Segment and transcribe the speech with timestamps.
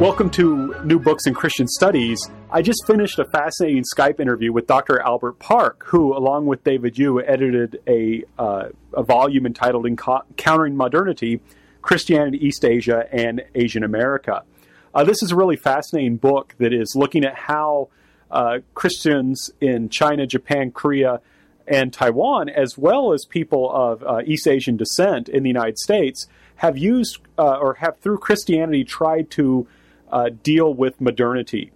[0.00, 2.20] Welcome to New Books in Christian Studies.
[2.50, 5.00] I just finished a fascinating Skype interview with Dr.
[5.00, 11.40] Albert Park, who, along with David Yoo, edited a, uh, a volume entitled Encountering Modernity
[11.80, 14.42] Christianity, East Asia, and Asian America.
[14.94, 17.88] Uh, this is a really fascinating book that is looking at how
[18.30, 21.22] uh, Christians in China, Japan, Korea,
[21.66, 26.26] and Taiwan, as well as people of uh, East Asian descent in the United States,
[26.56, 29.66] have used uh, or have through Christianity tried to
[30.16, 31.72] uh, deal with modernity,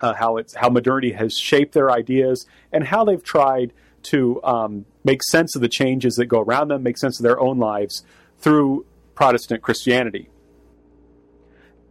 [0.00, 4.84] uh, how it's how modernity has shaped their ideas, and how they've tried to um,
[5.02, 8.04] make sense of the changes that go around them, make sense of their own lives
[8.38, 8.86] through
[9.16, 10.28] Protestant Christianity.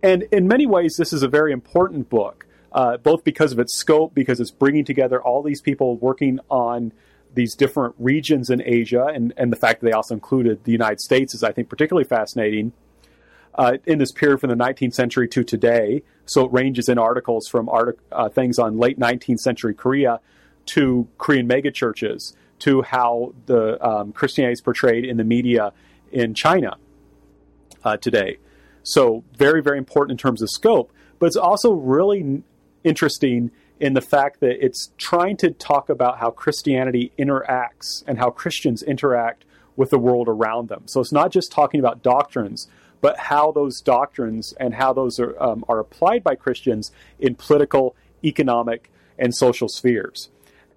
[0.01, 3.75] And in many ways, this is a very important book, uh, both because of its
[3.77, 6.93] scope, because it's bringing together all these people working on
[7.33, 11.01] these different regions in Asia, and, and the fact that they also included the United
[11.01, 12.71] States is, I think, particularly fascinating
[13.57, 16.03] uh, in this period from the 19th century to today.
[16.25, 20.19] So it ranges in articles from artic- uh, things on late 19th century Korea
[20.67, 25.73] to Korean megachurches to how the um, Christianity is portrayed in the media
[26.11, 26.77] in China
[27.83, 28.37] uh, today.
[28.83, 32.43] So very, very important in terms of scope, but it's also really
[32.83, 38.29] interesting in the fact that it's trying to talk about how Christianity interacts and how
[38.29, 40.83] Christians interact with the world around them.
[40.87, 42.67] So it's not just talking about doctrines,
[43.01, 47.95] but how those doctrines and how those are, um, are applied by Christians in political,
[48.23, 50.29] economic, and social spheres.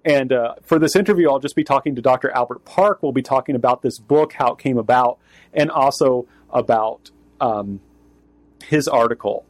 [0.03, 2.31] And uh, for this interview, I'll just be talking to Dr.
[2.31, 3.03] Albert Park.
[3.03, 5.19] We'll be talking about this book, how it came about,
[5.53, 7.79] and also about um,
[8.63, 9.45] his article,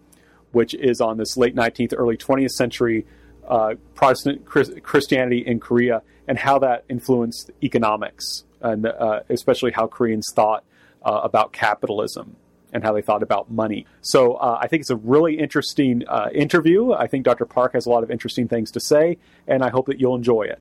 [0.51, 3.05] which is on this late 19th, early 20th century
[3.47, 10.27] uh, Protestant Christianity in Korea and how that influenced economics, and uh, especially how Koreans
[10.33, 10.63] thought
[11.03, 12.35] uh, about capitalism
[12.71, 13.85] and how they thought about money.
[14.01, 16.93] So uh, I think it's a really interesting uh, interview.
[16.93, 17.45] I think Dr.
[17.45, 19.17] Park has a lot of interesting things to say,
[19.47, 20.59] and I hope that you'll enjoy it.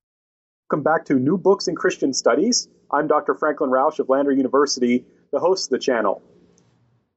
[0.71, 2.69] Welcome back to New Books in Christian Studies.
[2.93, 3.34] I'm Dr.
[3.34, 6.22] Franklin Rausch of Lander University, the host of the channel.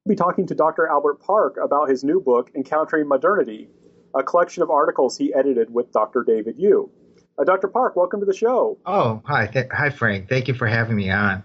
[0.05, 0.87] We'll be talking to Dr.
[0.87, 3.69] Albert Park about his new book, Encountering Modernity,
[4.15, 6.23] a collection of articles he edited with Dr.
[6.23, 6.89] David Yoo.
[7.37, 7.67] Uh, Dr.
[7.67, 8.77] Park, welcome to the show.
[8.85, 9.47] Oh, hi.
[9.47, 10.29] Th- hi, Frank.
[10.29, 11.43] Thank you for having me on.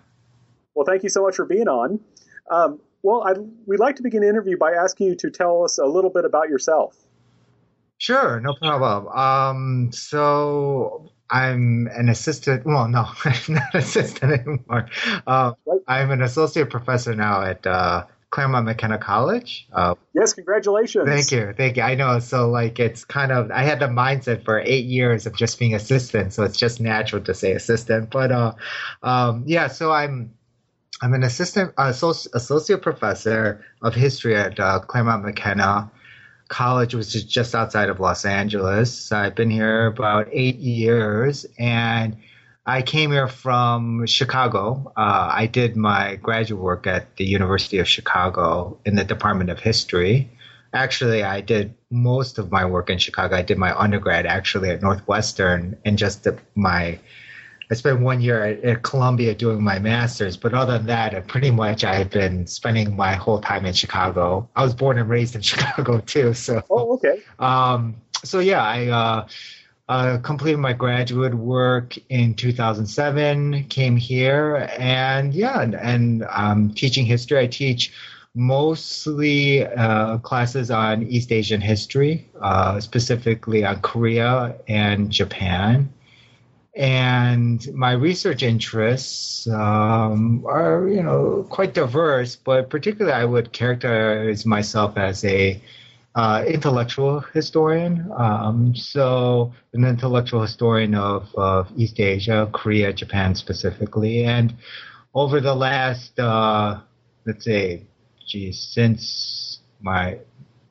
[0.75, 2.01] Well, thank you so much for being on.
[2.51, 5.79] Um, well, I'd, we'd like to begin the interview by asking you to tell us
[5.79, 6.97] a little bit about yourself.
[7.99, 9.09] Sure, no problem.
[9.09, 12.65] Um, so I'm an assistant.
[12.65, 14.89] Well, no, I'm not assistant anymore.
[15.27, 15.53] Uh,
[15.87, 19.67] I'm an associate professor now at uh, Claremont McKenna College.
[19.73, 21.09] Uh, yes, congratulations.
[21.09, 21.83] Thank you, thank you.
[21.83, 22.21] I know.
[22.21, 25.75] So like, it's kind of I had the mindset for eight years of just being
[25.75, 28.11] assistant, so it's just natural to say assistant.
[28.11, 28.53] But uh,
[29.03, 30.35] um, yeah, so I'm
[31.01, 35.91] I'm an assistant uh, associate professor of history at uh, Claremont McKenna
[36.49, 39.13] College, which is just outside of Los Angeles.
[39.13, 42.17] I've been here about eight years, and
[42.67, 44.93] I came here from Chicago.
[44.97, 49.61] Uh, I did my graduate work at the University of Chicago in the Department of
[49.61, 50.31] History.
[50.73, 53.37] Actually, I did most of my work in Chicago.
[53.37, 56.99] I did my undergrad actually at Northwestern, and just the, my
[57.71, 61.51] I spent one year at, at, Columbia doing my master's, but other than that, pretty
[61.51, 64.49] much I've been spending my whole time in Chicago.
[64.57, 66.63] I was born and raised in Chicago too, so.
[66.71, 67.23] Oh, okay.
[67.39, 69.29] Um, so yeah, I uh,
[69.89, 73.65] uh, completed my graduate work in 2007.
[73.65, 77.39] Came here, and yeah, and, and um, teaching history.
[77.39, 77.93] I teach
[78.35, 85.93] mostly uh, classes on East Asian history, uh, specifically on Korea and Japan
[86.79, 94.47] and my research interests um, are you know quite diverse but particularly i would characterize
[94.47, 95.61] myself as a
[96.15, 98.11] uh, intellectual historian.
[98.17, 104.25] Um, so an intellectual historian of, of east asia korea japan specifically.
[104.25, 104.55] And
[105.15, 106.81] over the last uh,
[107.27, 107.83] let's say
[108.27, 110.19] geez since my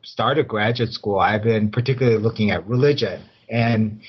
[0.03, 3.21] start of graduate school i've been particularly looking at religion.
[3.49, 4.01] And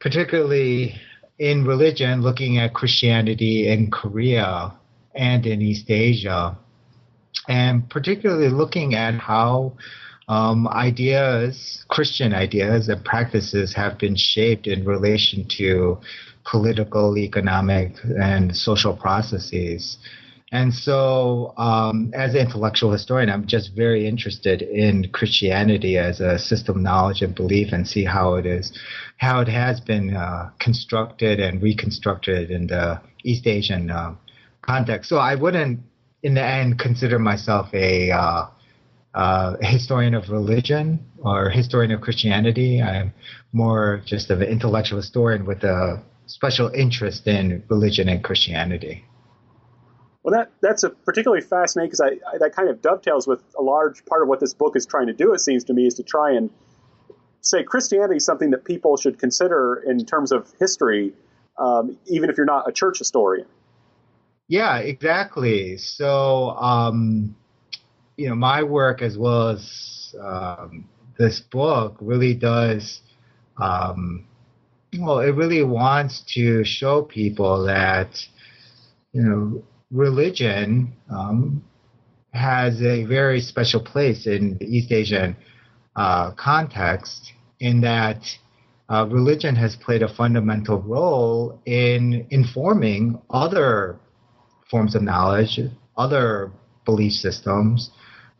[0.00, 1.00] particularly
[1.38, 4.72] in religion, looking at Christianity in Korea
[5.14, 6.56] and in East Asia.
[7.48, 9.72] and particularly looking at how
[10.28, 15.98] um, ideas, Christian ideas and practices have been shaped in relation to
[16.44, 19.98] political, economic, and social processes.
[20.54, 26.38] And so, um, as an intellectual historian, I'm just very interested in Christianity as a
[26.38, 28.72] system of knowledge and belief, and see how it is,
[29.16, 34.14] how it has been uh, constructed and reconstructed in the East Asian uh,
[34.62, 35.08] context.
[35.08, 35.80] So I wouldn't,
[36.22, 38.46] in the end, consider myself a uh,
[39.12, 42.80] uh, historian of religion or historian of Christianity.
[42.80, 43.12] I'm
[43.52, 49.04] more just of an intellectual historian with a special interest in religion and Christianity.
[50.24, 53.62] Well, that that's a particularly fascinating because I, I, that kind of dovetails with a
[53.62, 55.34] large part of what this book is trying to do.
[55.34, 56.48] It seems to me is to try and
[57.42, 61.12] say Christianity is something that people should consider in terms of history,
[61.58, 63.46] um, even if you're not a church historian.
[64.48, 65.76] Yeah, exactly.
[65.76, 67.36] So, um,
[68.16, 70.88] you know, my work as well as um,
[71.18, 73.00] this book really does,
[73.58, 74.26] um,
[74.98, 78.26] well, it really wants to show people that,
[79.12, 81.64] you know, religion um,
[82.32, 85.36] has a very special place in the East Asian
[85.96, 88.20] uh, context in that
[88.90, 93.96] uh, religion has played a fundamental role in informing other
[94.68, 95.60] forms of knowledge,
[95.96, 96.50] other
[96.84, 97.90] belief systems,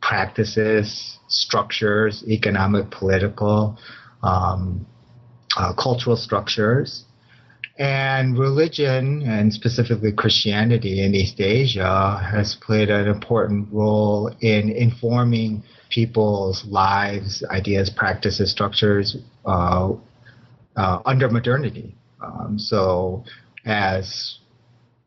[0.02, 3.78] practices, structures, economic, political,
[4.22, 4.84] um,
[5.56, 7.04] uh, cultural structures.
[7.76, 15.64] And religion, and specifically Christianity in East Asia, has played an important role in informing
[15.90, 19.92] people's lives, ideas, practices, structures uh,
[20.76, 21.96] uh, under modernity.
[22.22, 23.24] Um, so,
[23.64, 24.38] as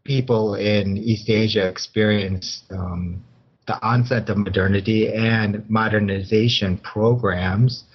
[0.04, 3.24] people in East Asia experienced um,
[3.68, 7.86] the onset of modernity and modernization programs,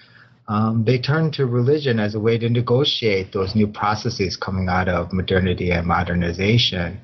[0.48, 4.88] um, they turned to religion as a way to negotiate those new processes coming out
[4.88, 7.00] of modernity and modernization.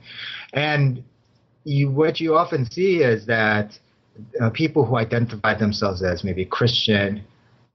[0.52, 1.04] And
[1.64, 3.78] you, what you often see is that
[4.40, 7.24] uh, people who identify themselves as maybe Christian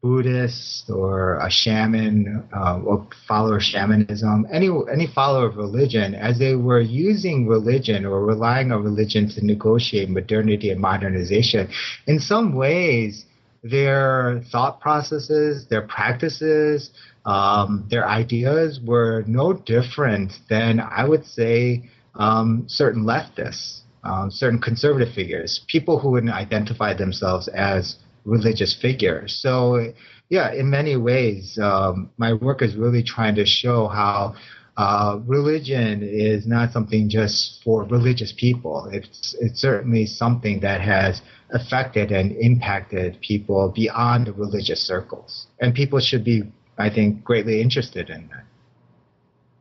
[0.01, 6.38] Buddhist or a shaman uh, or follower of shamanism, any any follower of religion, as
[6.38, 11.69] they were using religion or relying on religion to negotiate modernity and modernization,
[12.06, 13.25] in some ways,
[13.63, 16.92] their thought processes, their practices,
[17.25, 24.60] um, their ideas were no different than I would say um, certain leftists, um, certain
[24.60, 27.95] conservative figures, people who wouldn't identify themselves as
[28.25, 29.39] religious figures.
[29.42, 29.94] So,
[30.30, 34.36] yeah, in many ways, um, my work is really trying to show how
[34.78, 38.90] uh, religion is not something just for religious people.
[38.92, 41.22] It's it's certainly something that has
[41.52, 46.44] affected and impacted people beyond the religious circles, and people should be,
[46.78, 48.46] I think, greatly interested in that.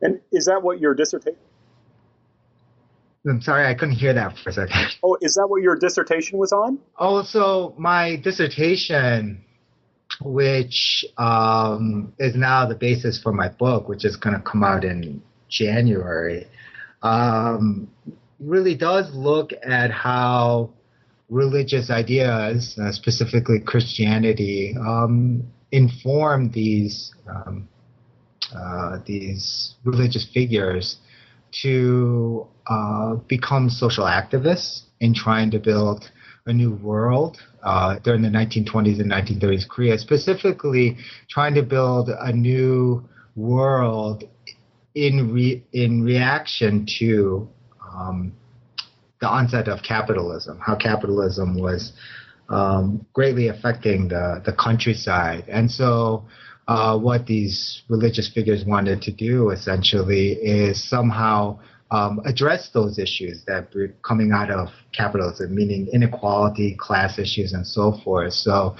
[0.01, 1.37] And is that what your dissertation?
[3.25, 4.95] I'm sorry, I couldn't hear that for a second.
[5.01, 6.79] Oh, is that what your dissertation was on?
[6.99, 9.45] Oh, so my dissertation,
[10.21, 14.83] which um, is now the basis for my book, which is going to come out
[14.83, 16.47] in January,
[17.01, 17.89] um,
[18.39, 20.69] really does look at how
[21.29, 27.67] religious ideas, uh, specifically Christianity, um, inform these um,
[28.55, 30.97] uh, these religious figures
[31.63, 36.11] to uh, become social activists in trying to build
[36.45, 40.97] a new world uh, during the 1920s and 1930s Korea, specifically
[41.29, 43.03] trying to build a new
[43.35, 44.25] world
[44.95, 47.47] in re- in reaction to
[47.93, 48.33] um,
[49.21, 51.93] the onset of capitalism, how capitalism was
[52.49, 56.25] um, greatly affecting the the countryside, and so
[56.67, 61.59] uh, what these religious figures wanted to do essentially is somehow
[61.93, 67.65] um, address those issues that were coming out of capitalism, meaning inequality, class issues, and
[67.65, 68.33] so forth.
[68.33, 68.75] So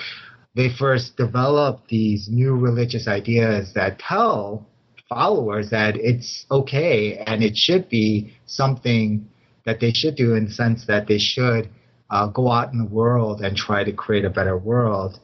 [0.56, 4.68] they first developed these new religious ideas that tell
[5.08, 9.28] followers that it's okay and it should be something
[9.66, 11.70] that they should do in the sense that they should
[12.10, 15.20] uh, go out in the world and try to create a better world.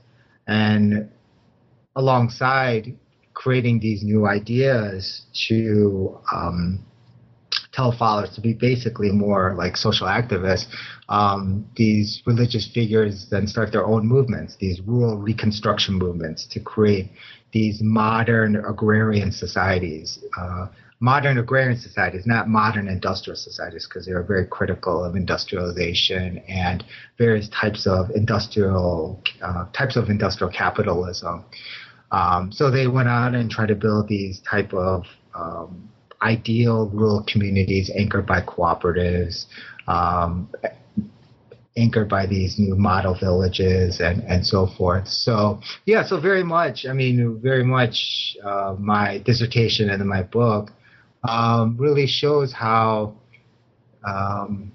[0.48, 1.10] And
[1.96, 2.96] alongside
[3.34, 6.86] creating these new ideas to um,
[7.72, 10.68] tell followers to be basically more like social activists,
[11.08, 17.12] um, these religious figures then start their own movements, these rural reconstruction movements to create
[17.52, 20.68] these modern agrarian societies, uh,
[21.00, 26.84] modern agrarian societies, not modern industrial societies, because they were very critical of industrialization and
[27.18, 31.44] various types of industrial uh, types of industrial capitalism.
[32.12, 35.90] Um, so they went out and tried to build these type of um,
[36.22, 39.46] ideal rural communities anchored by cooperatives,
[39.88, 40.50] um,
[41.78, 45.08] anchored by these new model villages and, and so forth.
[45.08, 50.72] So yeah, so very much, I mean, very much uh, my dissertation and my book
[51.28, 53.16] um, really shows how
[54.06, 54.72] um,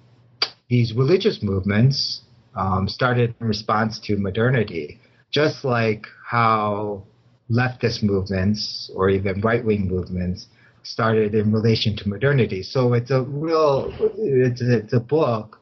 [0.69, 2.23] these religious movements
[2.55, 7.03] um, started in response to modernity, just like how
[7.51, 10.47] leftist movements or even right wing movements
[10.85, 12.63] started in relation to modernity.
[12.63, 15.61] So it's a real, it's, it's a book.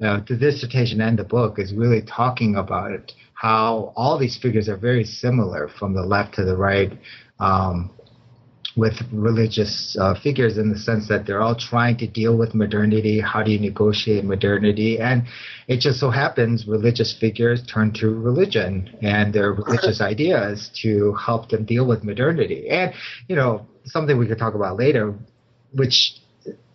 [0.00, 4.68] Uh, the dissertation and the book is really talking about it, how all these figures
[4.68, 6.92] are very similar from the left to the right.
[7.40, 7.90] Um,
[8.78, 13.18] with religious uh, figures in the sense that they're all trying to deal with modernity.
[13.20, 15.00] How do you negotiate modernity?
[15.00, 15.24] And
[15.66, 21.48] it just so happens religious figures turn to religion and their religious ideas to help
[21.48, 22.68] them deal with modernity.
[22.70, 22.94] And,
[23.26, 25.12] you know, something we could talk about later,
[25.74, 26.20] which,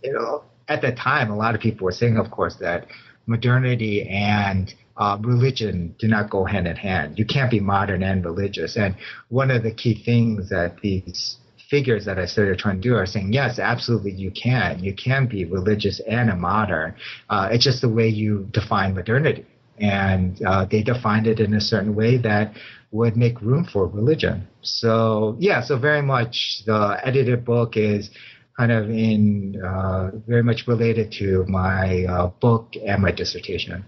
[0.04, 2.86] you know, at that time, a lot of people were saying, of course, that
[3.28, 7.18] modernity and uh, religion do not go hand in hand.
[7.18, 8.76] You can't be modern and religious.
[8.76, 8.98] And
[9.30, 11.38] one of the key things that these
[11.76, 14.84] figures that I started trying to do are saying, yes, absolutely, you can.
[14.88, 16.94] You can be religious and a modern.
[17.32, 19.44] Uh, it's just the way you define modernity.
[19.80, 22.46] And uh, they defined it in a certain way that
[22.92, 24.48] would make room for religion.
[24.62, 28.12] So, yeah, so very much the edited book is
[28.56, 33.84] kind of in uh, very much related to my uh, book and my dissertation.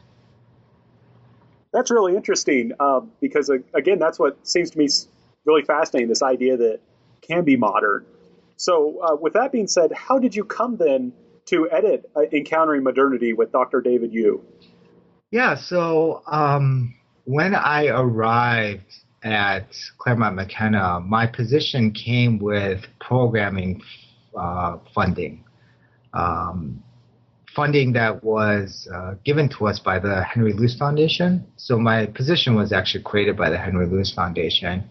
[1.71, 4.87] That's really interesting uh, because, again, that's what seems to me
[5.45, 6.79] really fascinating this idea that
[7.27, 8.05] can be modern.
[8.57, 11.13] So, uh, with that being said, how did you come then
[11.45, 13.81] to edit uh, Encountering Modernity with Dr.
[13.81, 14.43] David Yoo?
[15.31, 23.81] Yeah, so um, when I arrived at Claremont McKenna, my position came with programming
[24.37, 25.43] uh, funding.
[26.13, 26.83] Um,
[27.55, 31.45] funding that was uh, given to us by the Henry Luce Foundation.
[31.57, 34.89] So my position was actually created by the Henry Luce Foundation.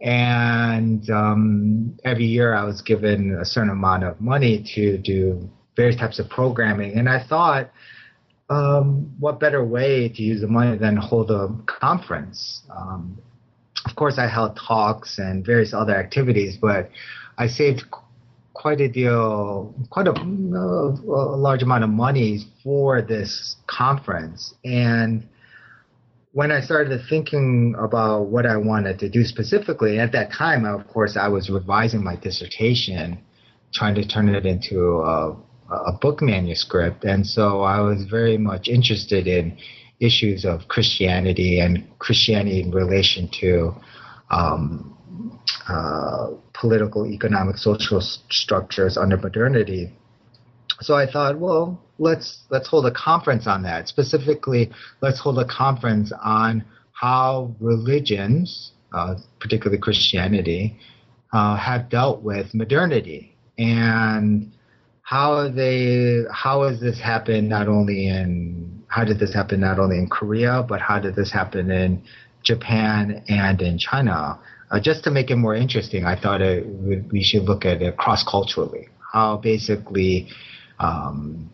[0.00, 5.96] And um, every year I was given a certain amount of money to do various
[5.96, 6.98] types of programming.
[6.98, 7.70] And I thought,
[8.48, 12.62] um, what better way to use the money than hold a conference?
[12.74, 13.20] Um,
[13.86, 16.90] of course, I held talks and various other activities, but
[17.38, 17.84] I saved
[18.52, 24.54] quite a deal, quite a, a large amount of money for this conference.
[24.64, 25.26] And
[26.32, 30.86] when I started thinking about what I wanted to do specifically, at that time, of
[30.86, 33.18] course, I was revising my dissertation,
[33.74, 35.36] trying to turn it into a,
[35.70, 37.04] a book manuscript.
[37.04, 39.58] And so I was very much interested in
[39.98, 43.74] issues of Christianity and Christianity in relation to
[44.30, 44.96] um,
[45.68, 49.92] uh, political, economic, social structures under modernity.
[50.82, 53.88] So I thought, well, let's let's hold a conference on that.
[53.88, 54.70] Specifically,
[55.02, 60.76] let's hold a conference on how religions, uh, particularly Christianity,
[61.32, 64.52] uh, have dealt with modernity and
[65.02, 69.98] how they how has this happened not only in how did this happen not only
[69.98, 72.02] in Korea but how did this happen in
[72.42, 74.38] Japan and in China?
[74.70, 76.64] Uh, just to make it more interesting, I thought it,
[77.10, 78.88] we should look at it cross culturally.
[79.12, 80.28] How basically
[80.80, 81.50] um,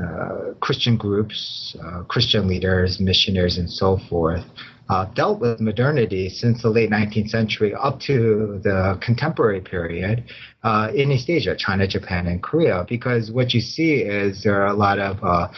[0.00, 4.44] uh, Christian groups, uh, Christian leaders, missionaries, and so forth
[4.88, 10.24] uh, dealt with modernity since the late 19th century up to the contemporary period
[10.62, 12.86] uh, in East Asia, China, Japan, and Korea.
[12.88, 15.48] Because what you see is there are a lot of uh,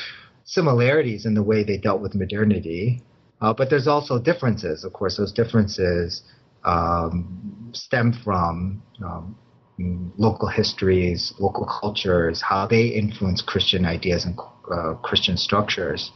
[0.44, 3.02] similarities in the way they dealt with modernity,
[3.40, 4.84] but there's also differences.
[4.84, 6.22] Of course, those differences
[6.64, 9.36] um, stem from um,
[9.78, 14.38] local histories, local cultures, how they influence Christian ideas and
[14.72, 16.12] uh, Christian structures.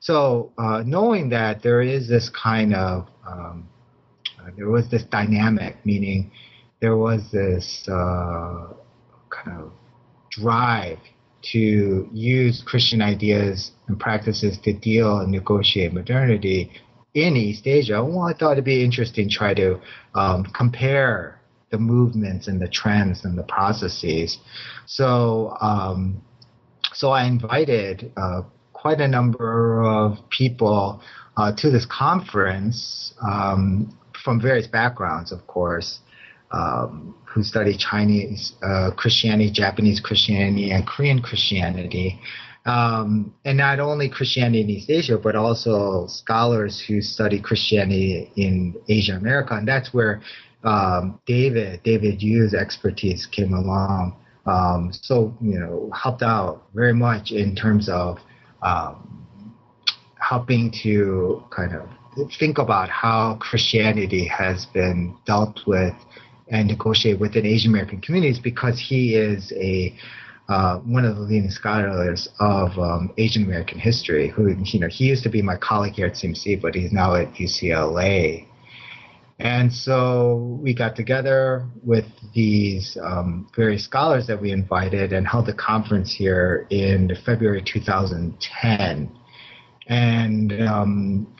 [0.00, 3.68] So, uh, knowing that there is this kind of, um,
[4.40, 6.30] uh, there was this dynamic, meaning
[6.80, 8.68] there was this uh,
[9.30, 9.72] kind of
[10.30, 10.98] drive
[11.40, 16.70] to use Christian ideas and practices to deal and negotiate modernity
[17.14, 18.04] in East Asia.
[18.04, 19.80] Well, I thought it'd be interesting to try to
[20.14, 21.37] um, compare
[21.70, 24.38] the movements and the trends and the processes.
[24.86, 26.22] So, um,
[26.92, 31.00] so I invited uh, quite a number of people
[31.36, 36.00] uh, to this conference um, from various backgrounds, of course.
[36.50, 42.18] um, who study Chinese uh, Christianity, Japanese Christianity, and Korean Christianity.
[42.64, 48.76] Um, and not only Christianity in East Asia, but also scholars who study Christianity in
[48.88, 49.54] Asia America.
[49.54, 50.20] And that's where
[50.64, 54.16] um, David, David Yoo's expertise came along.
[54.46, 58.18] Um, so, you know, helped out very much in terms of
[58.62, 59.26] um,
[60.18, 61.88] helping to kind of
[62.38, 65.94] think about how Christianity has been dealt with
[66.50, 69.94] and negotiated within Asian American communities because he is a
[70.48, 74.28] uh, one of the leading scholars of um, Asian American history.
[74.28, 77.14] Who you know he used to be my colleague here at CMC, but he's now
[77.14, 78.47] at UCLA.
[79.40, 85.48] And so we got together with these um, various scholars that we invited and held
[85.48, 89.12] a conference here in February 2010.
[89.86, 91.36] And um,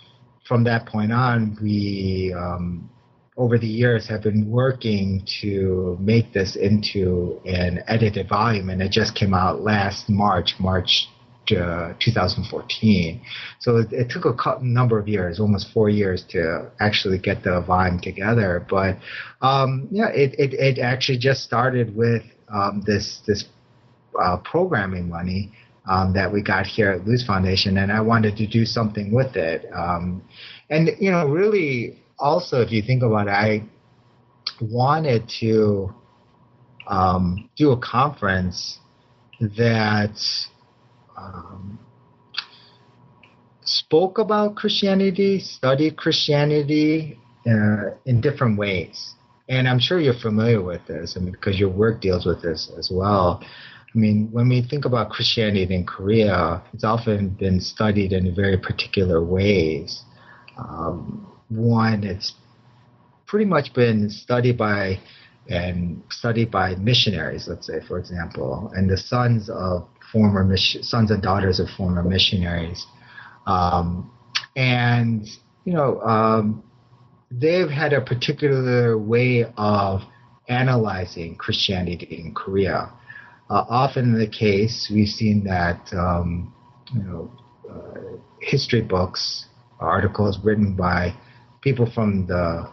[0.47, 2.89] from that point on, we um,
[3.37, 8.91] over the years have been working to make this into an edited volume, and it
[8.91, 11.09] just came out last March, March
[11.53, 13.21] uh, 2014.
[13.61, 17.61] So it, it took a number of years, almost four years, to actually get the
[17.61, 18.67] volume together.
[18.69, 18.99] But
[19.41, 23.45] um, yeah, it, it, it actually just started with um, this this
[24.21, 25.53] uh, programming money.
[25.91, 29.37] Um, that we got here at Luce Foundation, and I wanted to do something with
[29.37, 29.65] it.
[29.75, 30.23] Um,
[30.69, 33.65] and you know, really, also, if you think about it, I
[34.61, 35.95] wanted to
[36.89, 38.79] um, do a conference
[39.41, 40.19] that
[41.19, 41.79] um,
[43.63, 49.15] spoke about Christianity, studied Christianity uh, in different ways.
[49.49, 52.71] And I'm sure you're familiar with this, I mean, because your work deals with this
[52.79, 53.43] as well.
[53.43, 58.59] I mean, when we think about Christianity in Korea, it's often been studied in very
[58.59, 60.03] particular ways.
[60.59, 62.35] Um, one, it's
[63.27, 65.01] pretty much been studied by
[65.49, 71.11] and studied by missionaries, let's say, for example, and the sons of former mission, sons
[71.11, 72.87] and daughters of former missionaries,
[73.47, 74.11] um,
[74.57, 75.27] and
[75.65, 76.63] you know um,
[77.31, 80.03] they've had a particular way of
[80.49, 82.93] analyzing Christianity in Korea.
[83.51, 86.55] Uh, often the case, we've seen that um,
[86.95, 87.31] you know
[87.71, 89.47] uh, history books,
[89.81, 91.15] articles written by
[91.61, 92.69] people from the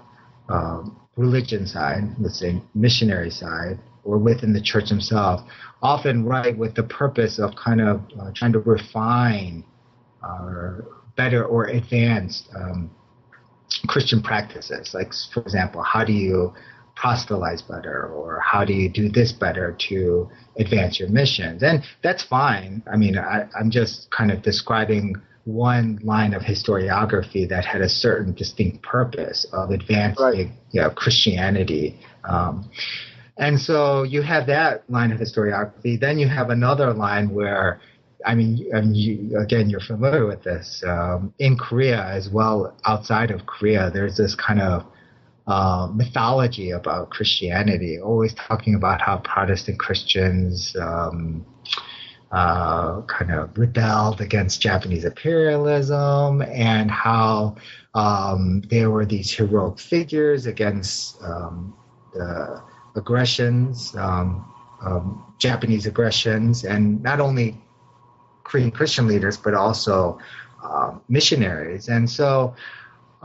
[0.50, 0.84] uh,
[1.16, 5.44] religion side, let's say missionary side, or within the church themselves,
[5.82, 9.64] often write with the purpose of kind of uh, trying to refine
[10.24, 10.86] or
[11.18, 12.90] better or advanced um,
[13.88, 14.94] Christian practices.
[14.94, 16.54] Like, for example, how do you
[16.96, 21.62] proselytize better, or how do you do this better to advance your missions?
[21.62, 22.82] And that's fine.
[22.92, 27.90] I mean, I, I'm just kind of describing one line of historiography that had a
[27.90, 30.50] certain distinct purpose of advancing right.
[30.72, 32.00] you know, Christianity.
[32.28, 32.70] Um,
[33.38, 36.00] and so you have that line of historiography.
[36.00, 37.82] Then you have another line where,
[38.26, 40.84] I mean, I you, again, you're familiar with this.
[40.86, 44.86] Um, in Korea, as well outside of Korea, there's this kind of
[45.48, 51.46] uh, mythology about Christianity, always talking about how Protestant Christians um,
[52.32, 57.56] uh, kind of rebelled against Japanese imperialism and how
[57.94, 61.76] um, there were these heroic figures against um,
[62.14, 62.62] the
[62.96, 67.62] aggressions, um, um Japanese aggressions, and not only
[68.44, 70.20] Korean Christian leaders, but also
[70.64, 71.90] uh, missionaries.
[71.90, 72.56] And so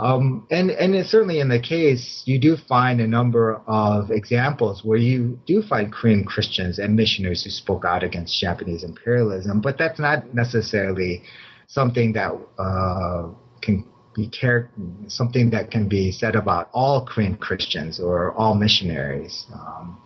[0.01, 4.99] um, and and certainly in the case, you do find a number of examples where
[4.99, 9.99] you do find Korean Christians and missionaries who spoke out against Japanese imperialism, but that's
[9.99, 11.23] not necessarily
[11.67, 13.29] something that uh,
[13.61, 14.71] can be char-
[15.07, 19.47] something that can be said about all Korean Christians or all missionaries.
[19.53, 20.01] Um,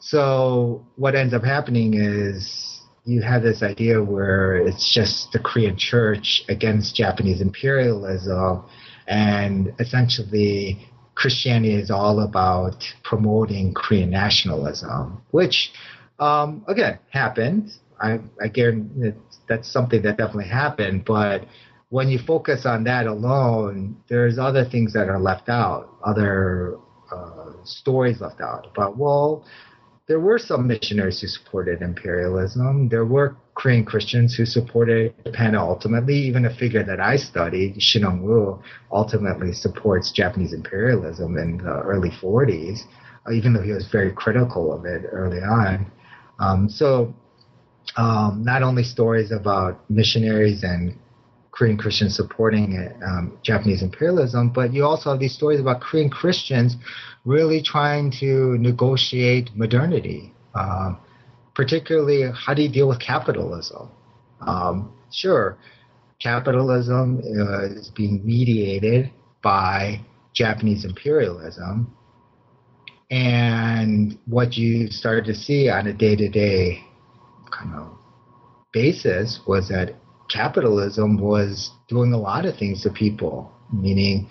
[0.00, 5.76] so what ends up happening is you have this idea where it's just the Korean
[5.76, 8.64] church against Japanese imperialism
[9.08, 15.72] and essentially, Christianity is all about promoting Korean nationalism, which,
[16.20, 17.72] um, again, happened.
[18.00, 21.04] I, I guarantee that's something that definitely happened.
[21.06, 21.44] But
[21.90, 26.76] when you focus on that alone, there's other things that are left out, other
[27.10, 29.44] uh, stories left out about, well,
[30.06, 32.88] there were some missionaries who supported imperialism.
[32.88, 36.14] There were Korean Christians who supported Japan ultimately.
[36.14, 42.10] Even a figure that I studied, Shin Woo, ultimately supports Japanese imperialism in the early
[42.10, 42.80] 40s,
[43.26, 45.90] uh, even though he was very critical of it early on.
[46.38, 47.14] Um, so,
[47.96, 50.96] um, not only stories about missionaries and
[51.58, 56.76] Korean Christians supporting um, Japanese imperialism, but you also have these stories about Korean Christians
[57.24, 60.32] really trying to negotiate modernity.
[60.54, 60.94] Uh,
[61.56, 63.90] particularly, how do you deal with capitalism?
[64.40, 65.58] Um, sure,
[66.22, 69.10] capitalism uh, is being mediated
[69.42, 70.00] by
[70.34, 71.92] Japanese imperialism.
[73.10, 76.84] And what you started to see on a day to day
[77.50, 77.98] kind of
[78.72, 79.96] basis was that
[80.28, 84.28] capitalism was doing a lot of things to people, meaning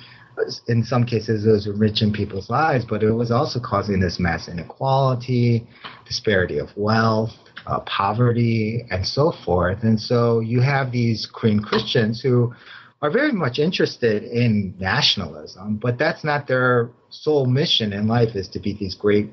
[0.68, 4.48] in some cases it was enriching people's lives, but it was also causing this mass
[4.48, 5.68] inequality,
[6.06, 7.32] disparity of wealth,
[7.66, 9.84] uh, poverty, and so forth.
[9.84, 12.54] And so you have these Korean Christians who
[13.02, 18.48] are very much interested in nationalism, but that's not their sole mission in life is
[18.50, 19.32] to be these great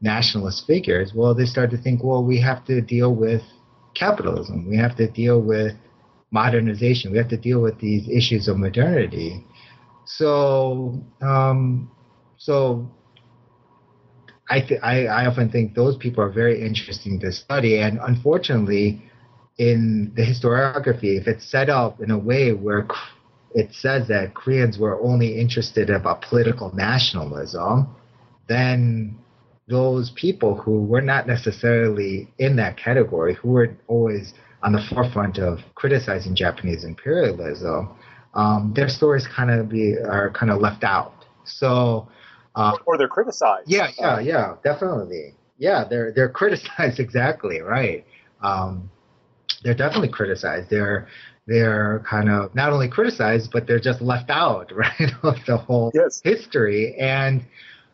[0.00, 1.12] nationalist figures.
[1.14, 3.42] Well, they start to think, well, we have to deal with
[3.94, 4.68] capitalism.
[4.68, 5.74] We have to deal with
[6.32, 7.12] modernization.
[7.12, 9.46] We have to deal with these issues of modernity.
[10.04, 11.90] So, um,
[12.38, 12.90] so
[14.50, 17.78] I, th- I, I often think those people are very interesting to study.
[17.78, 19.02] And unfortunately,
[19.58, 22.88] in the historiography, if it's set up in a way where
[23.54, 27.94] it says that Koreans were only interested about political nationalism,
[28.48, 29.18] then
[29.68, 35.38] those people who were not necessarily in that category, who were always on the forefront
[35.38, 37.90] of criticizing Japanese imperialism,
[38.34, 41.24] um, their stories kind of be are kind of left out.
[41.44, 42.08] So,
[42.54, 43.70] uh, or they're criticized.
[43.70, 45.34] Yeah, yeah, yeah, definitely.
[45.58, 48.04] Yeah, they're they're criticized exactly right.
[48.42, 48.90] Um,
[49.62, 50.70] they're definitely criticized.
[50.70, 51.08] They're
[51.46, 55.90] they're kind of not only criticized, but they're just left out, right, of the whole
[55.94, 56.20] yes.
[56.22, 56.94] history.
[56.98, 57.44] And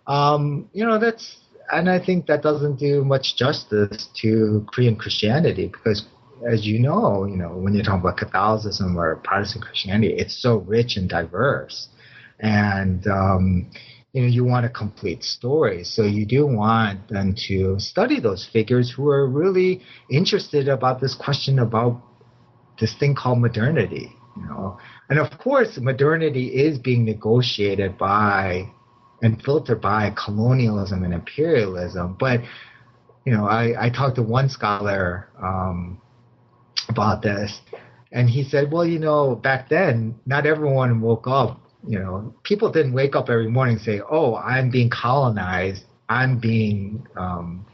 [0.06, 1.38] um, you know that's
[1.70, 6.06] and I think that doesn't do much justice to Korean Christianity because
[6.46, 10.58] as you know, you know, when you're talking about Catholicism or Protestant Christianity, it's so
[10.58, 11.88] rich and diverse.
[12.40, 13.70] And, um,
[14.12, 15.84] you know, you want a complete story.
[15.84, 21.14] So you do want them to study those figures who are really interested about this
[21.14, 22.00] question about
[22.80, 24.78] this thing called modernity, you know.
[25.10, 28.70] And of course, modernity is being negotiated by
[29.22, 32.16] and filtered by colonialism and imperialism.
[32.18, 32.40] But,
[33.26, 36.00] you know, I, I talked to one scholar, um,
[36.88, 37.60] about this.
[38.12, 41.60] And he said, well, you know, back then, not everyone woke up.
[41.86, 45.84] You know, people didn't wake up every morning and say, oh, I'm being colonized.
[46.08, 47.66] I'm being, um,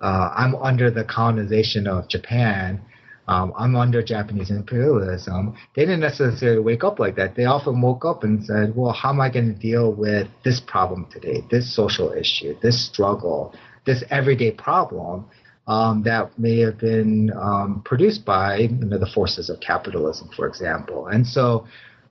[0.00, 2.80] uh, I'm under the colonization of Japan.
[3.28, 5.54] Um, I'm under Japanese imperialism.
[5.74, 7.34] They didn't necessarily wake up like that.
[7.36, 10.60] They often woke up and said, well, how am I going to deal with this
[10.60, 13.54] problem today, this social issue, this struggle,
[13.86, 15.26] this everyday problem?
[15.66, 20.46] Um, that may have been um, produced by you know, the forces of capitalism, for
[20.46, 21.06] example.
[21.06, 21.66] And so,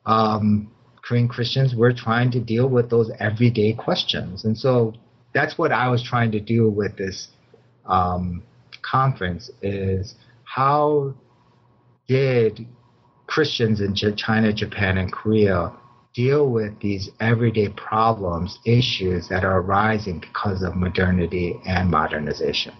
[0.05, 0.71] um,
[1.03, 4.45] Korean Christians were trying to deal with those everyday questions.
[4.45, 4.93] And so,
[5.33, 7.29] that's what I was trying to do with this
[7.85, 8.43] um,
[8.81, 11.13] conference: is how
[12.07, 12.65] did
[13.27, 15.71] Christians in China, Japan, and Korea
[16.13, 22.73] deal with these everyday problems, issues that are arising because of modernity and modernization?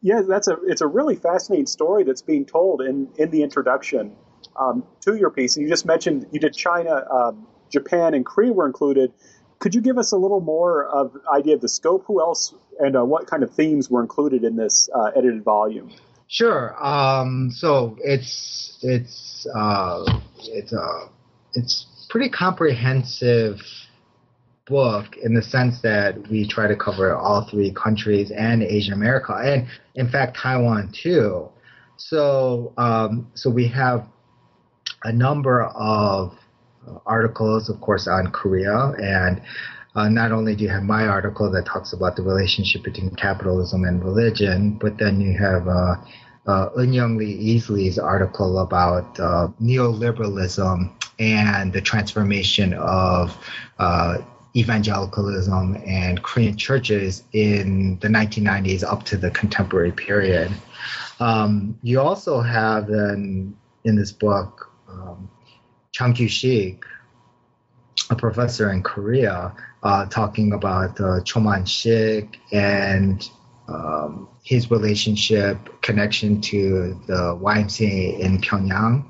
[0.00, 4.16] Yeah, that's a it's a really fascinating story that's being told in in the introduction
[4.58, 5.56] um, to your piece.
[5.56, 9.12] And you just mentioned you did China, um, Japan, and Korea were included.
[9.58, 12.04] Could you give us a little more of idea of the scope?
[12.06, 15.90] Who else and uh, what kind of themes were included in this uh, edited volume?
[16.28, 16.76] Sure.
[16.84, 21.08] Um, so it's it's uh, it's uh,
[21.54, 23.60] it's pretty comprehensive
[24.68, 29.34] book in the sense that we try to cover all three countries and Asian America,
[29.34, 31.48] and in fact Taiwan too.
[31.96, 34.06] So, um, so we have
[35.04, 36.34] a number of
[37.06, 39.42] articles, of course, on Korea, and
[39.94, 43.84] uh, not only do you have my article that talks about the relationship between capitalism
[43.84, 45.96] and religion, but then you have uh,
[46.46, 53.36] uh, Eun Lee Easley's article about uh, neoliberalism and the transformation of
[53.78, 54.18] uh,
[54.58, 60.50] evangelicalism and Korean churches in the 1990s up to the contemporary period.
[61.20, 65.30] Um, you also have in, in this book um,
[65.92, 66.82] Chang Kyu-shik,
[68.10, 73.28] a professor in Korea, uh, talking about uh, Cho Man-sik and
[73.68, 79.04] um, his relationship, connection to the YMCA in Pyongyang,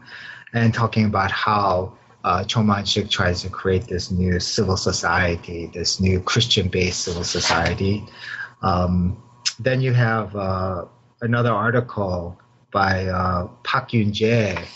[0.52, 6.00] and talking about how uh, Cho Man tries to create this new civil society, this
[6.00, 8.04] new Christian-based civil society.
[8.62, 9.22] Um,
[9.60, 10.86] then you have uh,
[11.20, 12.38] another article
[12.72, 14.66] by uh, Park Yun Jae,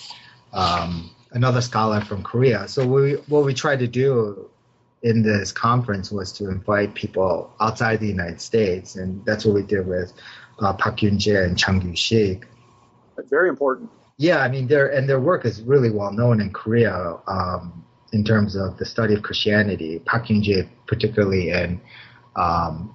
[0.52, 2.68] um, another scholar from Korea.
[2.68, 4.48] So we, what we tried to do
[5.02, 9.62] in this conference was to invite people outside the United States, and that's what we
[9.62, 10.12] did with
[10.60, 12.44] uh, Park Yun Jae and Chang Yu Shik.
[13.28, 13.90] Very important.
[14.22, 18.22] Yeah, I mean, their and their work is really well known in Korea um, in
[18.22, 19.98] terms of the study of Christianity.
[19.98, 21.80] Park Yun Jae, particularly in
[22.36, 22.94] um,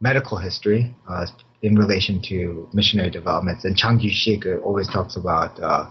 [0.00, 1.26] medical history uh,
[1.62, 5.90] in relation to missionary developments, and Chang Yu Shik always talks about uh,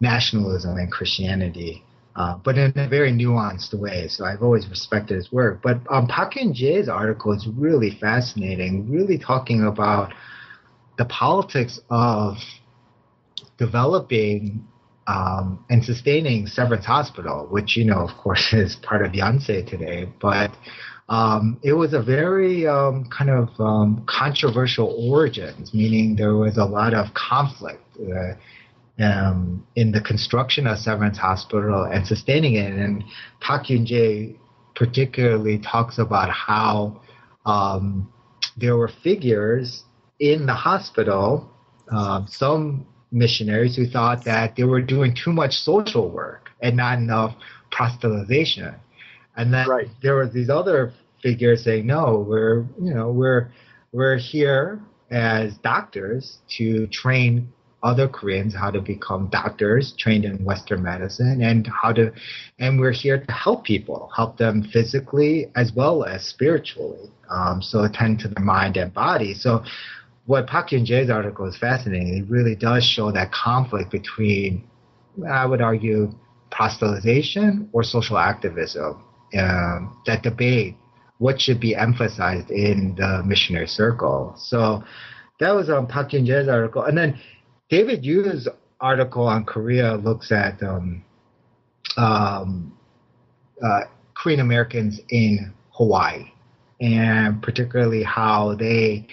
[0.00, 1.82] nationalism and Christianity.
[2.14, 4.06] Uh, but in a very nuanced way.
[4.06, 5.62] So I've always respected his work.
[5.64, 10.14] But um, Park Jae's article is really fascinating, really talking about
[10.96, 12.36] the politics of
[13.58, 14.66] developing
[15.06, 20.08] um, and sustaining Severance Hospital, which, you know, of course, is part of Yonsei today.
[20.20, 20.56] But
[21.08, 26.64] um, it was a very um, kind of um, controversial origins, meaning there was a
[26.64, 27.82] lot of conflict.
[28.00, 28.34] Uh,
[28.98, 32.72] um, in the construction of Severance Hospital and sustaining it.
[32.72, 33.02] And
[33.40, 34.36] Park Yun Jae
[34.76, 37.00] particularly talks about how
[37.46, 38.12] um,
[38.56, 39.84] there were figures
[40.20, 41.50] in the hospital,
[41.90, 46.98] uh, some missionaries who thought that they were doing too much social work and not
[46.98, 47.34] enough
[47.72, 48.74] proselytization.
[49.36, 49.88] And then right.
[50.02, 53.50] there were these other figures saying, no, we're, you know, we're,
[53.92, 57.52] we're here as doctors to train
[57.84, 62.12] other Koreans how to become doctors trained in Western medicine and how to,
[62.58, 67.10] and we're here to help people, help them physically as well as spiritually.
[67.30, 69.34] Um, so attend to the mind and body.
[69.34, 69.62] So
[70.26, 72.16] what Park Yun Jae's article is fascinating.
[72.16, 74.66] It really does show that conflict between,
[75.28, 76.12] I would argue,
[76.50, 79.02] proselytization or social activism.
[79.38, 80.76] Um, that debate,
[81.18, 84.34] what should be emphasized in the missionary circle.
[84.38, 84.84] So
[85.40, 86.84] that was on Park Yun Jae's article.
[86.84, 87.20] And then
[87.68, 88.48] David Yoo's
[88.80, 91.04] article on Korea looks at um,
[91.96, 92.76] um,
[93.62, 93.80] uh,
[94.14, 96.30] Korean Americans in Hawaii,
[96.80, 99.06] and particularly how they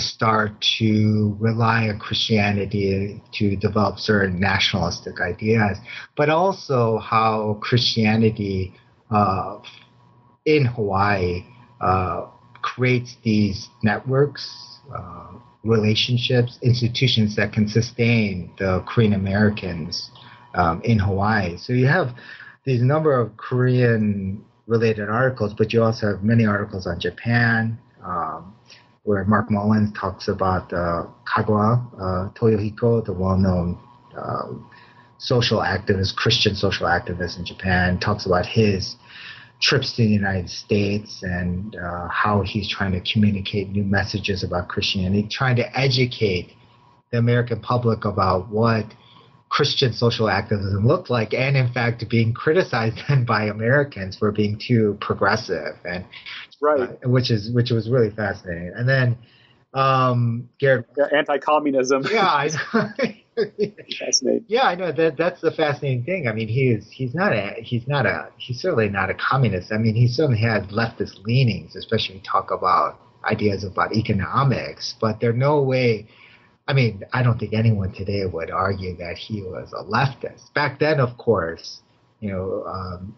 [0.00, 5.78] start to rely on Christianity to develop certain nationalistic ideas,
[6.16, 8.74] but also how Christianity
[9.10, 9.58] uh,
[10.44, 11.44] in Hawaii
[11.80, 12.26] uh,
[12.62, 15.32] creates these networks, uh,
[15.64, 20.10] relationships, institutions that can sustain the Korean Americans
[20.54, 21.56] um, in Hawaii.
[21.56, 22.14] So you have
[22.64, 28.55] these number of Korean related articles, but you also have many articles on Japan, um,
[29.06, 33.78] where Mark Mullins talks about uh, Kagawa uh, Toyohiko, the well-known
[34.18, 34.48] uh,
[35.18, 38.96] social activist, Christian social activist in Japan, talks about his
[39.60, 44.66] trips to the United States and uh, how he's trying to communicate new messages about
[44.66, 46.52] Christianity, trying to educate
[47.12, 48.86] the American public about what
[49.48, 54.58] Christian social activism looked like, and in fact being criticized then by Americans for being
[54.58, 56.04] too progressive, and
[56.60, 58.72] right, uh, which is which was really fascinating.
[58.76, 59.16] And then
[59.76, 62.04] um, Garrett, yeah, anti-communism.
[62.10, 62.48] Yeah, I
[63.98, 64.44] fascinating.
[64.48, 66.26] Yeah, I know that that's the fascinating thing.
[66.28, 69.72] I mean, he's he's not a he's not a he's certainly not a communist.
[69.72, 74.94] I mean, he certainly had leftist leanings, especially when you talk about ideas about economics.
[75.00, 76.08] But there's no way.
[76.68, 80.52] I mean, I don't think anyone today would argue that he was a leftist.
[80.54, 81.80] Back then, of course,
[82.20, 83.16] you know, um,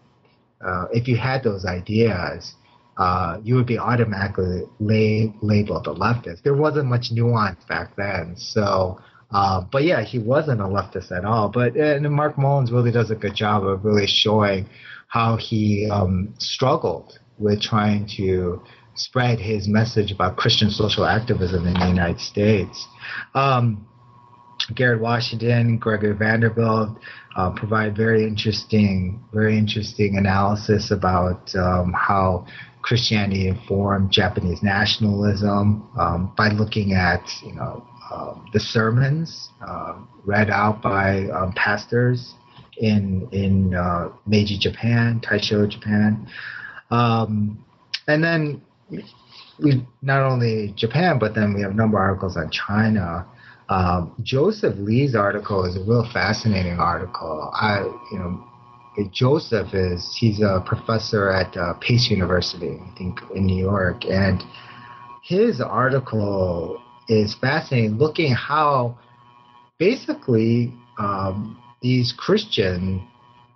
[0.65, 2.53] uh, if you had those ideas,
[2.97, 6.43] uh, you would be automatically la- labeled a leftist.
[6.43, 8.99] There wasn't much nuance back then, so
[9.31, 11.49] uh, but yeah, he wasn't a leftist at all.
[11.49, 14.67] But and Mark Mullins really does a good job of really showing
[15.07, 18.61] how he um, struggled with trying to
[18.99, 22.87] spread his message about Christian social activism in the United States.
[23.33, 23.87] Um,
[24.75, 26.97] Garrett Washington, Gregory Vanderbilt
[27.35, 32.45] uh, provide very interesting, very interesting analysis about um, how
[32.81, 40.49] Christianity informed Japanese nationalism um, by looking at, you know, um, the sermons uh, read
[40.49, 42.33] out by um, pastors
[42.77, 46.27] in in uh, Meiji Japan, Taisho Japan,
[46.91, 47.63] um,
[48.07, 48.61] and then
[49.59, 53.25] we not only Japan, but then we have a number of articles on China.
[53.69, 57.51] Um, Joseph Lee's article is a real fascinating article.
[57.53, 58.43] I, you know,
[59.11, 64.43] Joseph is he's a professor at uh, Pace University, I think, in New York, and
[65.23, 68.97] his article is fascinating looking how
[69.77, 73.07] basically um, these Christian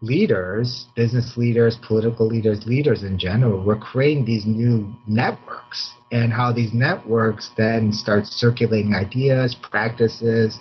[0.04, 6.52] leaders, business leaders, political leaders, leaders in general, were creating these new networks and how
[6.52, 10.60] these networks then start circulating ideas, practices,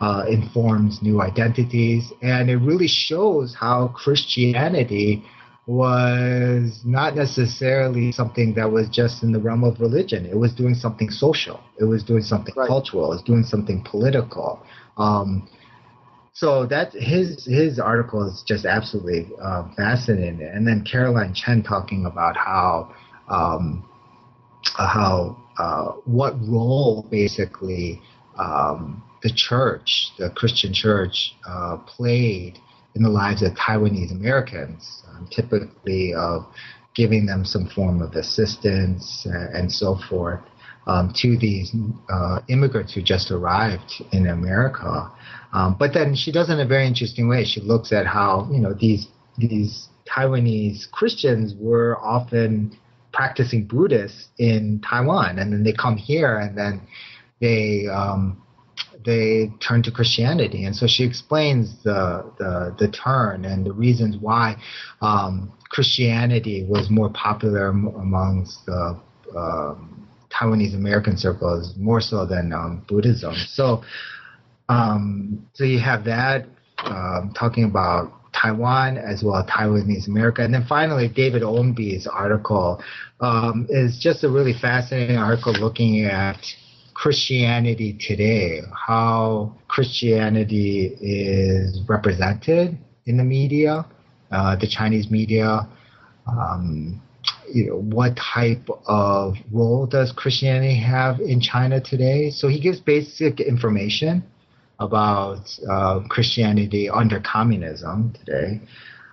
[0.00, 5.24] uh, informs new identities, and it really shows how Christianity
[5.66, 10.26] was not necessarily something that was just in the realm of religion.
[10.26, 11.60] It was doing something social.
[11.78, 12.66] It was doing something right.
[12.66, 13.12] cultural.
[13.12, 14.60] It was doing something political.
[14.96, 15.48] Um,
[16.32, 20.42] so that his his article is just absolutely uh, fascinating.
[20.42, 22.94] And then Caroline Chen talking about how
[23.28, 23.88] um,
[24.78, 28.00] uh, how uh, what role basically
[28.38, 32.58] um, the church, the Christian church, uh, played
[32.94, 36.46] in the lives of Taiwanese Americans, um, typically of
[36.94, 40.40] giving them some form of assistance uh, and so forth
[40.86, 41.74] um, to these
[42.12, 45.10] uh, immigrants who just arrived in America.
[45.52, 47.44] Um, but then she does it in a very interesting way.
[47.44, 52.76] She looks at how you know these these Taiwanese Christians were often
[53.12, 56.80] practicing Buddhists in Taiwan, and then they come here, and then
[57.40, 58.42] they um,
[59.04, 60.64] they turn to Christianity.
[60.64, 64.56] And so she explains the the, the turn and the reasons why
[65.00, 69.00] um, Christianity was more popular amongst the
[69.36, 73.34] um, Taiwanese American circles more so than um, Buddhism.
[73.48, 73.82] So
[74.68, 76.46] um, so you have that
[76.84, 80.42] um, talking about Taiwan as well as Taiwanese America.
[80.42, 82.80] And then finally, David Ownby's article
[83.20, 86.38] um, is just a really fascinating article looking at
[86.94, 93.86] Christianity today, how Christianity is represented in the media,
[94.30, 95.68] uh, the Chinese media.
[96.26, 97.02] Um,
[97.52, 102.30] you know, what type of role does Christianity have in China today?
[102.30, 104.24] So he gives basic information
[104.78, 108.60] about uh, Christianity under communism today.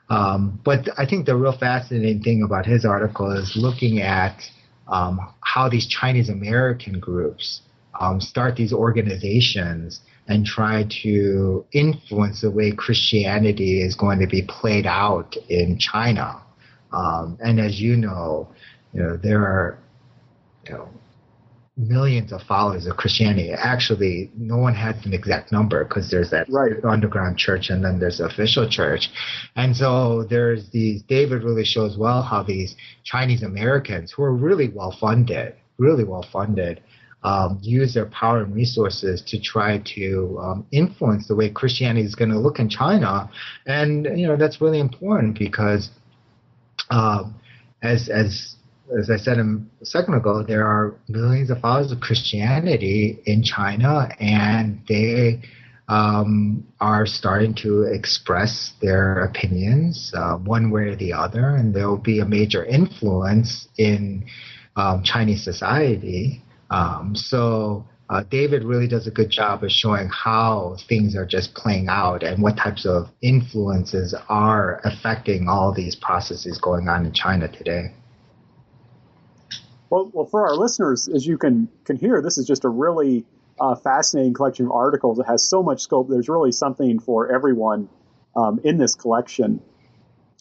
[0.10, 4.42] Um, but I think the real fascinating thing about his article is looking at
[4.88, 7.62] um, how these Chinese American groups
[8.00, 14.44] um, start these organizations and try to influence the way Christianity is going to be
[14.44, 16.42] played out in China.
[16.92, 18.50] Um, and as you know,
[18.94, 19.80] you know there are
[20.66, 20.90] you know
[21.78, 23.52] millions of followers of Christianity.
[23.52, 26.74] Actually, no one has an exact number because there's that right.
[26.84, 29.10] underground church and then there's the official church.
[29.56, 34.70] And so there's these, David really shows well how these Chinese Americans who are really
[34.70, 36.82] well funded, really well funded,
[37.24, 42.16] um, use their power and resources to try to um, influence the way Christianity is
[42.16, 43.30] going to look in China,
[43.66, 45.90] and you know that's really important because,
[46.90, 47.36] um,
[47.82, 48.56] as as
[48.98, 54.10] as I said a second ago, there are millions of followers of Christianity in China,
[54.20, 55.42] and they
[55.90, 61.88] um, are starting to express their opinions uh, one way or the other, and there
[61.90, 64.26] will be a major influence in
[64.76, 66.42] um, Chinese society.
[66.70, 71.54] Um, so uh, David really does a good job of showing how things are just
[71.56, 77.12] playing out and what types of influences are affecting all these processes going on in
[77.12, 77.92] China today.
[79.90, 83.26] Well, well, for our listeners, as you can can hear, this is just a really
[83.60, 85.20] uh, fascinating collection of articles.
[85.20, 86.10] It has so much scope.
[86.10, 87.90] There's really something for everyone
[88.36, 89.62] um, in this collection.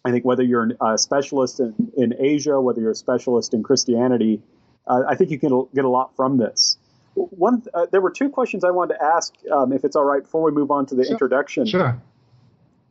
[0.05, 4.41] I think whether you're a specialist in, in Asia, whether you're a specialist in Christianity,
[4.87, 6.79] uh, I think you can get a lot from this.
[7.17, 10.23] One, uh, there were two questions I wanted to ask, um, if it's all right,
[10.23, 11.13] before we move on to the sure.
[11.13, 11.67] introduction.
[11.67, 12.01] Sure.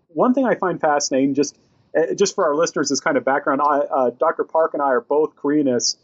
[0.07, 1.57] One thing I find fascinating, just
[1.95, 4.43] uh, just for our listeners, as kind of background, I, uh, Dr.
[4.43, 5.97] Park and I are both Koreanists,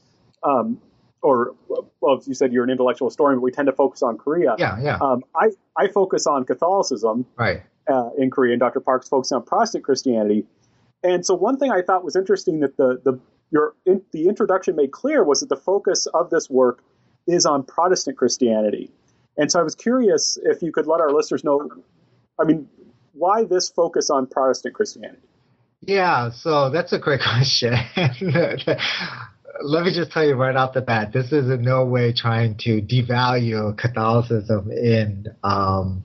[0.44, 0.80] um,
[1.22, 1.56] or
[2.00, 4.56] well, you said you're an intellectual historian, but we tend to focus on Korea.
[4.58, 4.98] Yeah, yeah.
[4.98, 8.80] Um, I I focus on Catholicism, right, uh, in Korea, and Dr.
[8.80, 10.46] Park's focus on Protestant Christianity.
[11.04, 13.20] And so, one thing I thought was interesting that the the
[13.52, 16.84] your in, the introduction made clear was that the focus of this work
[17.32, 18.92] is on Protestant Christianity.
[19.38, 21.70] And so I was curious if you could let our listeners know,
[22.40, 22.68] I mean,
[23.14, 25.22] why this focus on Protestant Christianity?
[25.82, 27.74] Yeah, so that's a great question.
[29.64, 32.56] Let me just tell you right off the bat, this is in no way trying
[32.60, 36.04] to devalue Catholicism in um,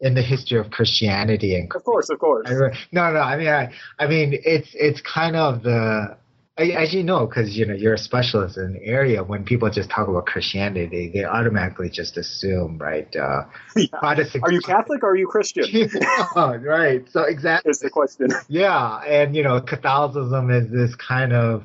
[0.00, 1.54] in the history of Christianity.
[1.54, 2.48] And of course, of course.
[2.90, 3.20] No, no.
[3.20, 6.16] I mean, I, I mean, it's it's kind of the
[6.58, 9.88] as you know, because you know you're a specialist in the area, when people just
[9.88, 13.14] talk about Christianity, they automatically just assume, right?
[13.16, 13.44] Uh,
[13.76, 13.86] yeah.
[14.02, 15.64] Are you Catholic or are you Christian?
[15.72, 17.08] yeah, right.
[17.10, 18.28] So exactly is the question.
[18.48, 21.64] Yeah, and you know, Catholicism is this kind of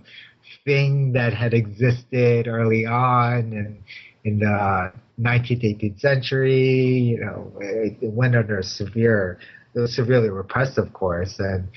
[0.63, 3.83] thing that had existed early on and
[4.23, 6.63] in the 19th, 18th century.
[6.63, 9.39] You know, it, it went under severe,
[9.75, 11.67] it was severely repressed, of course, and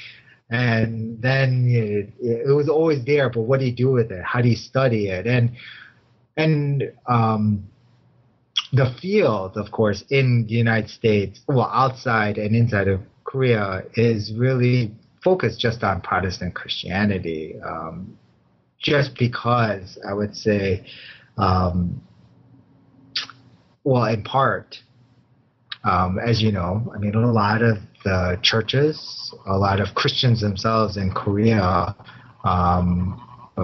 [0.51, 3.30] and then it, it, was always there.
[3.30, 4.22] But what do you do with it?
[4.24, 5.26] How do you study it?
[5.26, 5.53] And
[6.36, 7.64] and um,
[8.72, 14.32] the field, of course, in the United States, well, outside and inside of Korea, is
[14.36, 14.92] really
[15.22, 17.55] focused just on Protestant Christianity.
[17.64, 18.16] Um,
[18.80, 20.86] just because I would say,
[21.36, 22.01] um,
[23.84, 24.78] well, in part,
[25.84, 30.40] um, as you know, I mean, a lot of the churches, a lot of Christians
[30.40, 31.94] themselves in Korea,
[32.44, 33.20] um,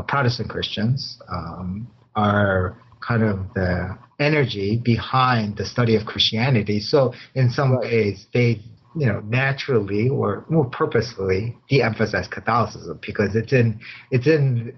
[0.09, 6.81] Protestant Christians, um, are kind of the energy behind the study of Christianity.
[6.81, 8.61] So in some ways, they
[8.97, 13.81] you know naturally or more purposefully de-emphasize Catholicism because it's in
[14.11, 14.77] it's in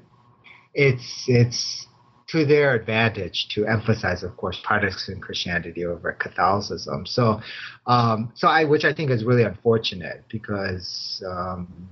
[0.75, 1.88] it's it's
[2.29, 7.07] to their advantage to emphasize, of course, Protestant Christianity over Catholicism.
[7.07, 7.41] So,
[7.87, 11.89] um, so I, which I think is really unfortunate because, um,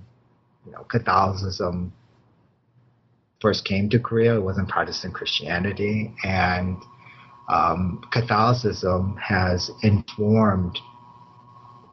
[0.66, 1.92] you know, Catholicism
[3.40, 4.36] first came to Korea.
[4.36, 6.76] It wasn't Protestant Christianity, and
[7.48, 10.78] um, Catholicism has informed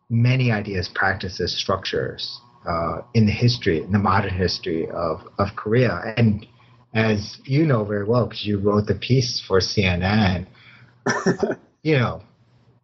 [0.10, 6.14] many ideas, practices, structures uh, in the history, in the modern history of, of Korea.
[6.18, 6.46] And
[6.94, 10.46] as you know very well, because you wrote the piece for CNN,
[11.84, 12.22] you know,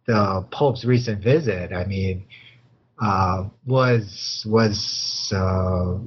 [0.06, 2.24] the Pope's recent visit, I mean,
[3.00, 5.98] uh, was was uh,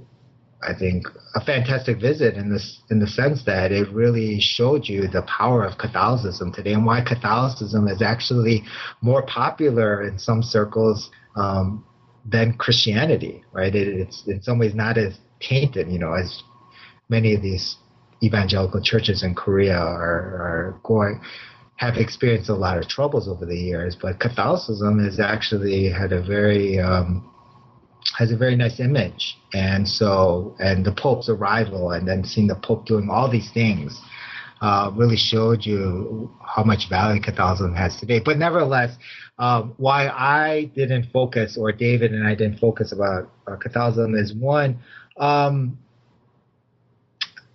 [0.61, 5.07] I think a fantastic visit in this in the sense that it really showed you
[5.07, 8.63] the power of Catholicism today and why Catholicism is actually
[9.01, 11.85] more popular in some circles um,
[12.25, 13.73] than Christianity, right?
[13.73, 16.43] It, it's in some ways not as tainted, you know, as
[17.09, 17.77] many of these
[18.23, 21.21] evangelical churches in Korea are, are going
[21.75, 26.21] have experienced a lot of troubles over the years, but Catholicism has actually had a
[26.21, 27.29] very um,
[28.17, 32.55] has a very nice image, and so and the Pope's arrival, and then seeing the
[32.55, 33.99] Pope doing all these things,
[34.61, 38.21] uh, really showed you how much value Catholicism has today.
[38.23, 38.95] But nevertheless,
[39.39, 44.33] um, why I didn't focus, or David and I didn't focus about uh, Catholicism, is
[44.33, 44.79] one.
[45.17, 45.77] Um,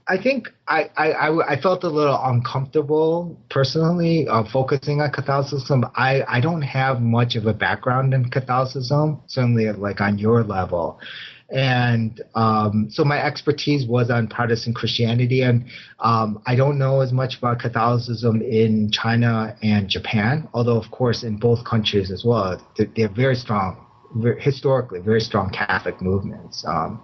[0.08, 5.84] I think I, I, I, felt a little uncomfortable personally uh, focusing on Catholicism.
[5.96, 10.98] I, I don't have much of a background in Catholicism, certainly like on your level.
[11.50, 15.66] And um, so my expertise was on Protestant Christianity, and
[16.00, 21.22] um, I don't know as much about Catholicism in China and Japan, although, of course,
[21.22, 22.60] in both countries as well,
[22.96, 23.86] they're, very strong,
[24.38, 26.64] historically, very strong Catholic movements.
[26.66, 27.02] Um,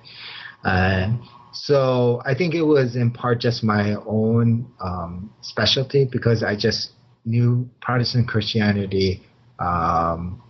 [0.62, 1.12] uh,
[1.54, 6.90] so I think it was in part just my own um, specialty because I just
[7.24, 9.22] knew Protestant Christianity
[9.58, 10.42] um,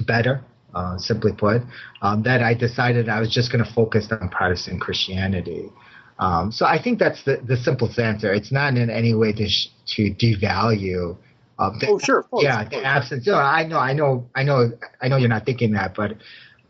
[0.00, 0.42] better,
[0.74, 1.62] uh, simply put,
[2.02, 5.70] um, that I decided I was just going to focus on Protestant Christianity.
[6.18, 8.32] Um, so I think that's the, the simplest answer.
[8.32, 11.16] It's not in any way to, sh- to devalue.
[11.58, 13.26] Um, the, oh sure, yeah, the absence.
[13.26, 14.70] No, I know, I know, I know,
[15.00, 16.16] I know you're not thinking that, but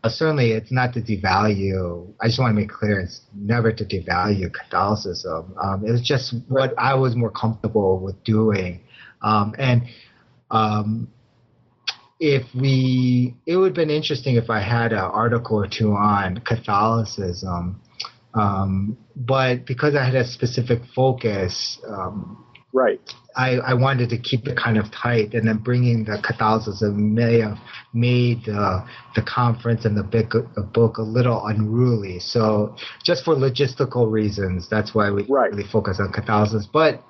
[0.03, 2.11] uh, certainly it's not to devalue.
[2.21, 5.53] I just want to make clear it's never to devalue Catholicism.
[5.61, 8.81] Um, it's just what I was more comfortable with doing.
[9.21, 9.83] Um, and
[10.51, 11.07] um,
[12.19, 16.37] if we, it would have been interesting if I had an article or two on
[16.39, 17.81] Catholicism.
[18.33, 22.45] Um, but because I had a specific focus, um,
[22.77, 27.13] right I, I wanted to keep it kind of tight, and then bringing the Catholicism
[27.13, 27.59] may have
[27.93, 28.83] made uh,
[29.15, 32.19] the conference and the book, the book a little unruly.
[32.19, 35.51] So just for logistical reasons, that's why we right.
[35.51, 36.67] really focus on Catholicism.
[36.73, 37.03] But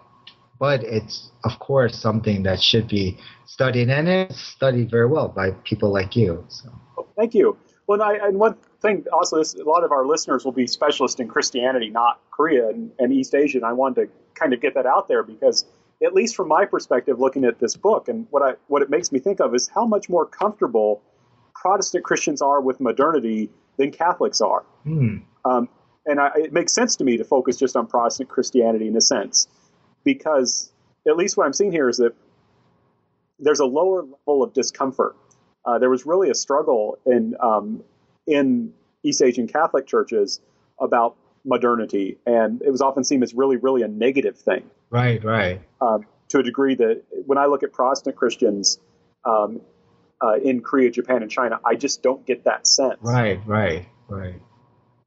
[0.60, 5.52] but it's of course something that should be studied, and it's studied very well by
[5.64, 6.44] people like you.
[6.50, 6.70] So.
[7.18, 7.58] thank you.
[7.88, 11.20] Well, I, and one thing also, this, a lot of our listeners will be specialists
[11.20, 13.58] in Christianity, not Korea and, and East Asia.
[13.58, 15.66] And I wanted to kind of get that out there because
[16.04, 19.12] at least from my perspective, looking at this book, and what I what it makes
[19.12, 21.02] me think of is how much more comfortable
[21.56, 24.64] Protestant Christians are with modernity than Catholics are.
[24.86, 25.24] Mm.
[25.44, 25.70] Um,
[26.06, 29.02] and I, it makes sense to me to focus just on Protestant Christianity in a
[29.02, 29.48] sense,
[30.04, 30.72] because
[31.08, 32.14] at least what I'm seeing here is that
[33.40, 35.16] there's a lower level of discomfort.
[35.66, 37.84] Uh, there was really a struggle in um,
[38.28, 38.74] in
[39.04, 40.42] East Asian Catholic churches
[40.80, 41.16] about
[41.46, 44.70] modernity, and it was often seen as really, really a negative thing.
[44.90, 45.62] Right, right.
[45.82, 48.80] Um, to a degree that when I look at Protestant Christians
[49.26, 49.62] um,
[50.22, 52.98] uh, in Korea, Japan, and China, I just don't get that sense.
[53.02, 54.42] Right, right, right.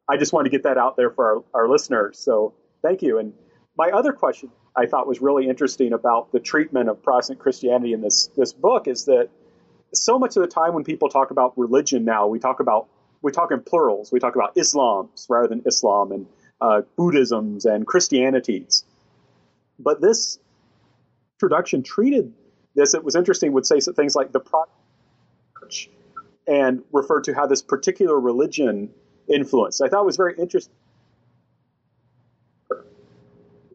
[0.08, 2.18] I just wanted to get that out there for our, our listeners.
[2.18, 3.18] So thank you.
[3.18, 3.34] And
[3.76, 8.00] my other question I thought was really interesting about the treatment of Protestant Christianity in
[8.00, 9.28] this this book is that
[9.92, 12.88] so much of the time when people talk about religion now, we talk about
[13.22, 14.12] we talk in plurals.
[14.12, 16.26] We talk about Islams rather than Islam and
[16.60, 18.84] uh, Buddhisms and Christianities.
[19.78, 20.38] But this
[21.36, 22.32] introduction treated
[22.74, 24.40] this, it was interesting, would say things like the
[25.58, 25.90] Church
[26.46, 28.90] and refer to how this particular religion
[29.28, 29.82] influenced.
[29.82, 30.74] I thought it was very interesting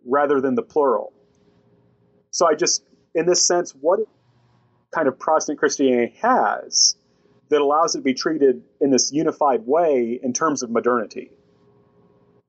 [0.06, 1.14] rather than the plural.
[2.32, 2.84] So I just,
[3.14, 4.00] in this sense, what
[4.92, 6.96] kind of Protestant Christianity has
[7.56, 11.32] that allows it to be treated in this unified way in terms of modernity?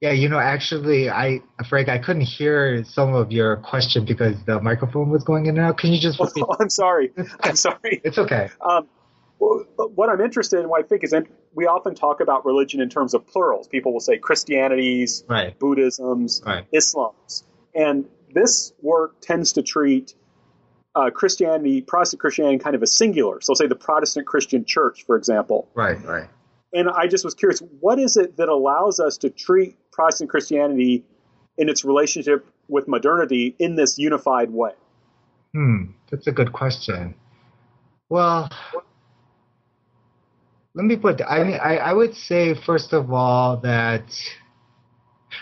[0.00, 4.60] Yeah, you know, actually, I, Frank, I couldn't hear some of your question because the
[4.60, 5.78] microphone was going in and out.
[5.78, 6.44] Can you just repeat?
[6.46, 7.12] Oh, I'm sorry.
[7.40, 8.02] I'm sorry.
[8.04, 8.50] It's okay.
[8.60, 8.88] Um,
[9.38, 11.14] what I'm interested in, what I think is,
[11.54, 13.68] we often talk about religion in terms of plurals.
[13.68, 15.56] People will say Christianities, right.
[15.58, 16.66] Buddhisms, right.
[16.72, 17.44] Islams,
[17.74, 20.14] and this work tends to treat
[20.96, 23.40] uh, Christianity, Protestant Christianity, kind of a singular.
[23.40, 25.68] So, say the Protestant Christian Church, for example.
[25.74, 26.02] Right.
[26.04, 26.28] Right.
[26.72, 31.04] And I just was curious, what is it that allows us to treat Protestant Christianity
[31.58, 34.72] in its relationship with modernity in this unified way?
[35.54, 37.14] Hmm, that's a good question.
[38.08, 38.50] Well,
[40.74, 41.22] let me put.
[41.22, 44.04] I mean, I, I would say first of all that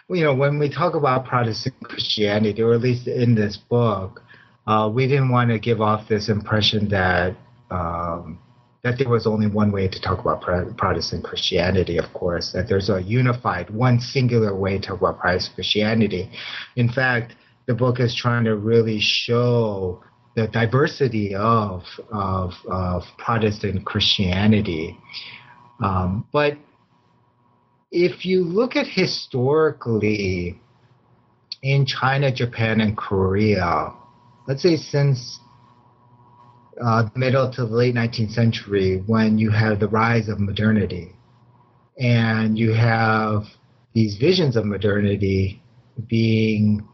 [0.08, 4.22] you know when we talk about Protestant Christianity, or at least in this book,
[4.66, 7.36] uh, we didn't want to give off this impression that
[7.70, 8.38] um,
[8.84, 10.42] that there was only one way to talk about
[10.76, 15.54] Protestant Christianity, of course, that there's a unified, one singular way to talk about Protestant
[15.54, 16.30] Christianity.
[16.76, 17.34] In fact,
[17.66, 20.04] the book is trying to really show
[20.36, 24.98] the diversity of, of, of Protestant Christianity.
[25.82, 26.58] Um, but
[27.90, 30.60] if you look at historically
[31.62, 33.94] in China, Japan, and Korea,
[34.46, 35.40] let's say since
[36.82, 41.12] uh, middle to the late 19th century when you have the rise of modernity
[41.98, 43.44] and you have
[43.94, 45.62] these visions of modernity
[46.08, 46.86] being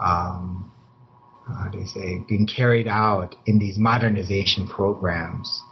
[0.00, 0.72] um,
[1.46, 5.62] how do you say being carried out in these modernization programs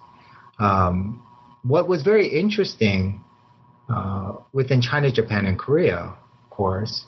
[0.61, 1.23] um,
[1.63, 3.23] what was very interesting
[3.89, 5.97] uh, within china japan and korea
[6.45, 7.07] of course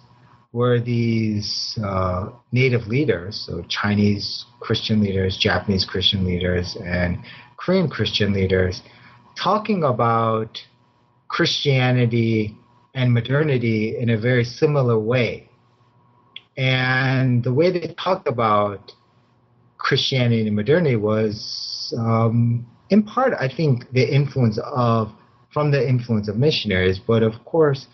[0.57, 7.19] were these uh, native leaders, so Chinese Christian leaders, Japanese Christian leaders, and
[7.59, 8.81] Korean Christian leaders,
[9.37, 10.59] talking about
[11.29, 12.57] Christianity
[12.95, 15.51] and modernity in a very similar way.
[16.57, 18.93] And the way they talked about
[19.77, 25.13] Christianity and modernity was, um, in part, I think, the influence of
[25.53, 27.89] from the influence of missionaries, but of course,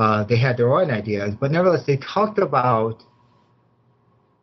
[0.00, 3.04] uh, they had their own ideas, but nevertheless, they talked about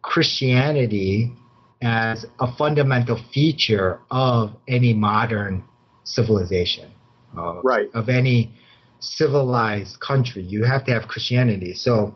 [0.04, 1.34] Christianity
[1.82, 5.64] as a fundamental feature of any modern
[6.04, 6.92] civilization,
[7.36, 7.90] uh, right?
[7.96, 8.54] Of any
[9.00, 11.74] civilized country, you have to have Christianity.
[11.74, 12.14] So,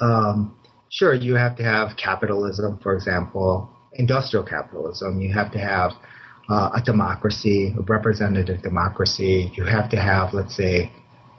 [0.00, 0.56] um,
[0.88, 5.20] sure, you have to have capitalism, for example, industrial capitalism.
[5.20, 5.92] You have to have
[6.48, 9.52] uh, a democracy, a representative democracy.
[9.56, 10.90] You have to have, let's say,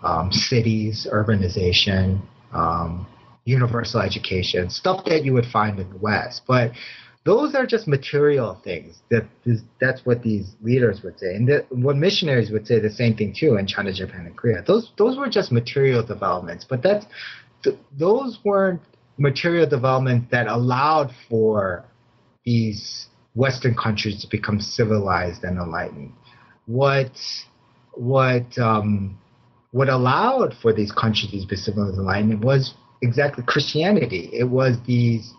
[0.04, 2.22] um, cities, urbanization,
[2.54, 3.08] um,
[3.46, 6.44] universal education, stuff that you would find in the West.
[6.48, 6.72] But
[7.24, 9.02] those are just material things.
[9.10, 12.90] That is, that's what these leaders would say, and that, what missionaries would say the
[12.90, 14.64] same thing too in China, Japan, and Korea.
[14.66, 17.06] Those those were just material developments, but that's
[17.64, 18.82] th- those weren't
[19.18, 21.86] material developments that allowed for
[22.44, 26.14] these Western countries to become civilized and enlightened.
[26.66, 27.12] What
[27.94, 29.20] what um,
[29.72, 34.30] what allowed for these countries to be civilized and enlightened was exactly Christianity.
[34.34, 35.34] It was these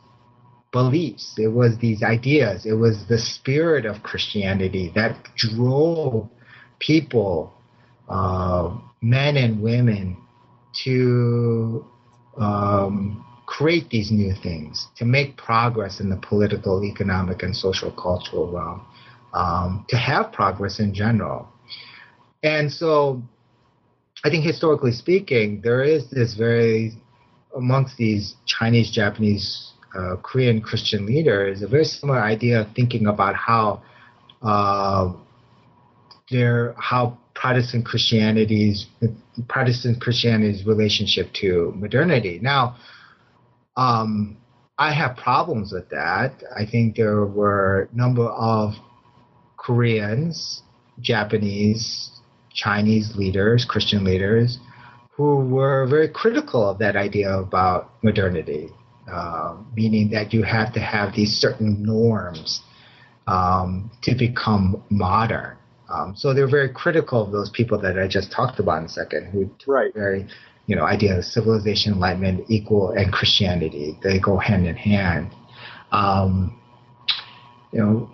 [0.73, 6.29] beliefs, it was these ideas, it was the spirit of Christianity that drove
[6.79, 7.53] people,
[8.09, 10.17] uh, men and women,
[10.85, 11.85] to
[12.39, 18.51] um, create these new things, to make progress in the political, economic, and social cultural
[18.51, 18.81] realm,
[19.35, 21.47] um, to have progress in general.
[22.43, 23.23] And so
[24.25, 26.93] I think historically speaking, there is this very
[27.57, 33.35] amongst these Chinese, Japanese, uh, Korean Christian leaders a very similar idea of thinking about
[33.35, 33.83] how
[34.43, 35.13] uh,
[36.31, 38.87] their how Protestant Christianity's
[39.49, 42.39] Protestant Christianity's relationship to modernity.
[42.41, 42.77] Now,
[43.77, 44.37] um,
[44.79, 46.43] I have problems with that.
[46.55, 48.75] I think there were a number of
[49.57, 50.63] Koreans,
[51.01, 52.11] Japanese,
[52.55, 54.59] Chinese leaders, Christian leaders,
[55.11, 58.71] who were very critical of that idea about modernity,
[59.11, 62.63] uh, meaning that you have to have these certain norms
[63.27, 65.57] um, to become modern.
[65.93, 68.89] Um, so they're very critical of those people that I just talked about in a
[68.89, 69.93] second, who right.
[69.93, 70.27] very,
[70.67, 73.99] you know, idea of civilization, enlightenment, equal, and Christianity.
[74.03, 75.31] They go hand in hand.
[75.91, 76.59] Um,
[77.73, 78.11] you know,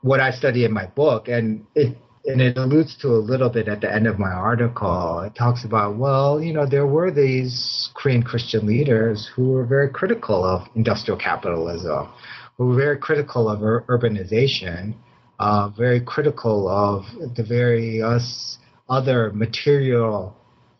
[0.00, 1.96] what I study in my book, and it
[2.26, 5.20] and it alludes to a little bit at the end of my article.
[5.20, 9.90] It talks about, well, you know, there were these Korean Christian leaders who were very
[9.90, 12.08] critical of industrial capitalism,
[12.56, 14.94] who were very critical of ur- urbanization,
[15.38, 17.04] uh, very critical of
[17.36, 18.58] the various
[18.88, 20.34] other material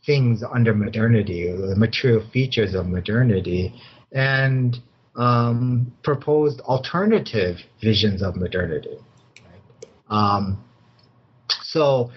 [0.06, 3.74] things under modernity, the material features of modernity,
[4.12, 4.78] and
[5.16, 8.96] um, proposed alternative visions of modernity.
[9.42, 9.86] Right?
[10.08, 10.64] Um,
[11.74, 12.12] so,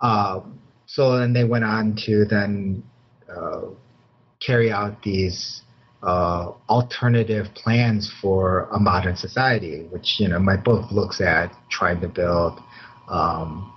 [0.00, 0.40] uh,
[0.86, 2.84] so then they went on to then
[3.28, 3.62] uh,
[4.40, 5.62] carry out these
[6.04, 12.00] uh, alternative plans for a modern society, which you know my book looks at trying
[12.00, 12.60] to build
[13.08, 13.72] um,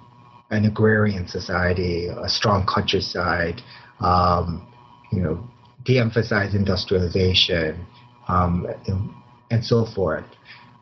[0.52, 3.62] an agrarian society, a strong countryside,
[4.02, 4.68] um,
[5.12, 5.50] you know,
[5.86, 7.84] de-emphasize industrialization,
[8.28, 9.10] um, and,
[9.50, 10.26] and, so forth.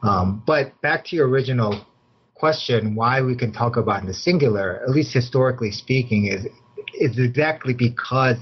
[0.02, 1.86] Um, but back to your original
[2.36, 6.48] question, why we can talk about in the singular, at least historically speaking, is
[7.00, 8.38] is exactly because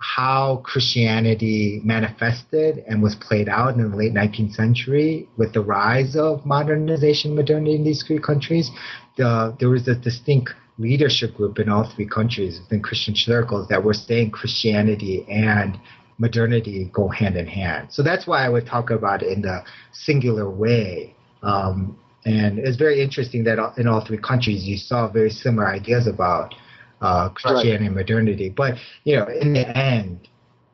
[0.00, 6.16] how Christianity manifested and was played out in the late 19th century with the rise
[6.16, 8.70] of modernization, modernity in these three countries,
[9.16, 13.84] the, there was a distinct leadership group in all three countries within Christian circles that
[13.84, 15.78] were saying Christianity and
[16.16, 17.88] modernity go hand in hand.
[17.90, 19.62] So that's why I would talk about it in the
[19.92, 21.14] singular way.
[21.42, 26.06] Um, and it's very interesting that in all three countries you saw very similar ideas
[26.06, 26.54] about
[27.00, 27.86] uh, Christianity right.
[27.86, 28.48] and modernity.
[28.50, 30.28] But you know, in the end,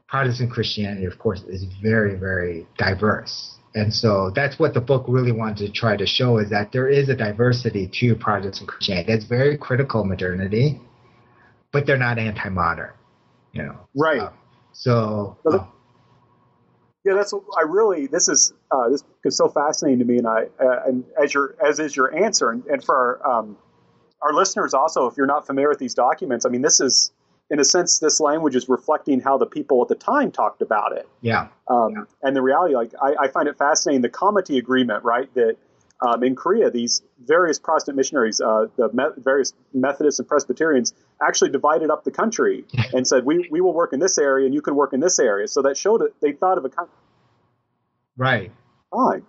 [0.09, 3.59] Protestant Christianity, of course, is very, very diverse.
[3.75, 6.89] And so that's what the book really wanted to try to show is that there
[6.89, 9.13] is a diversity to Protestant Christianity.
[9.13, 10.81] that's very critical modernity,
[11.73, 12.93] but they're not anti-modern.
[13.53, 14.31] You know, right?
[14.73, 15.37] So.
[15.51, 15.67] Uh,
[17.07, 20.47] yeah, that's I really this is uh, this is so fascinating to me, and I
[20.61, 23.57] uh, and as your as is your answer, and, and for our, um,
[24.21, 27.13] our listeners also, if you're not familiar with these documents, I mean, this is
[27.49, 30.97] in a sense, this language is reflecting how the people at the time talked about
[30.97, 31.09] it.
[31.21, 31.47] Yeah.
[31.69, 32.03] Um, yeah.
[32.23, 35.33] And the reality, like, I, I, find it fascinating the Comity Agreement, right?
[35.35, 35.57] That
[36.01, 41.51] um, in Korea, these various Protestant missionaries, uh, the me- various Methodists and Presbyterians, actually
[41.51, 44.61] divided up the country and said, we, we will work in this area and you
[44.61, 45.49] can work in this area.
[45.49, 46.89] So that showed that they thought of a kind
[48.17, 48.53] Right.
[48.91, 49.25] Fine.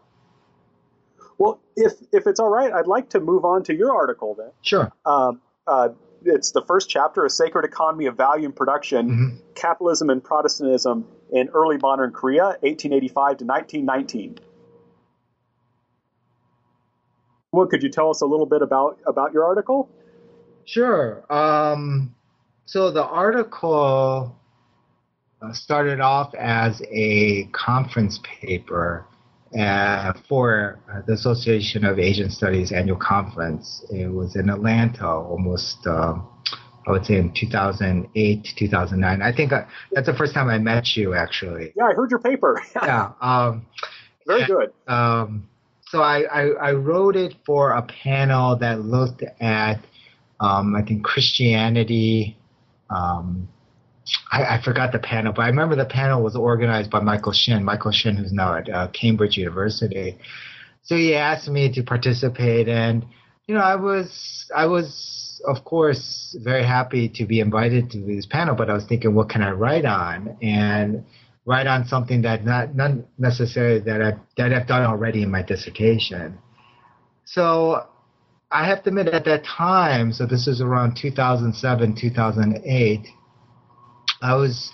[1.38, 4.52] Well, if, if it's all right, I'd like to move on to your article then.
[4.62, 4.92] Sure.
[5.06, 5.90] Um, uh,
[6.26, 9.38] it's the first chapter, A Sacred Economy of Value and Production, mm-hmm.
[9.56, 14.40] Capitalism and Protestantism in Early Modern Korea, 1885 to 1919.
[17.52, 19.90] Well, could you tell us a little bit about, about your article?
[20.66, 21.24] Sure.
[21.32, 22.14] Um,
[22.66, 24.36] so the article
[25.42, 29.06] uh, started off as a conference paper
[29.58, 33.86] uh, for the Association of Asian Studies annual conference.
[33.90, 36.16] It was in Atlanta almost, uh,
[36.86, 39.22] I would say, in 2008, 2009.
[39.22, 41.72] I think I, that's the first time I met you, actually.
[41.78, 42.62] Yeah, I heard your paper.
[42.76, 43.14] yeah.
[43.22, 43.66] Um,
[44.26, 44.74] Very good.
[44.88, 45.48] Um,
[45.90, 49.80] so I, I, I, wrote it for a panel that looked at,
[50.40, 52.38] um, I think, Christianity.
[52.90, 53.48] Um,
[54.32, 57.64] I, I, forgot the panel, but I remember the panel was organized by Michael Shin.
[57.64, 60.18] Michael Shin, who's now at uh, Cambridge University.
[60.84, 63.06] So he asked me to participate, and
[63.48, 68.26] you know, I was, I was, of course, very happy to be invited to this
[68.26, 68.56] panel.
[68.56, 70.38] But I was thinking, what can I write on?
[70.42, 71.06] And
[71.48, 75.42] write on something that not not necessarily that I that I've done already in my
[75.42, 76.38] dissertation.
[77.26, 77.88] So
[78.52, 83.08] I have to admit, at that time, so this is around 2007, 2008
[84.22, 84.72] I was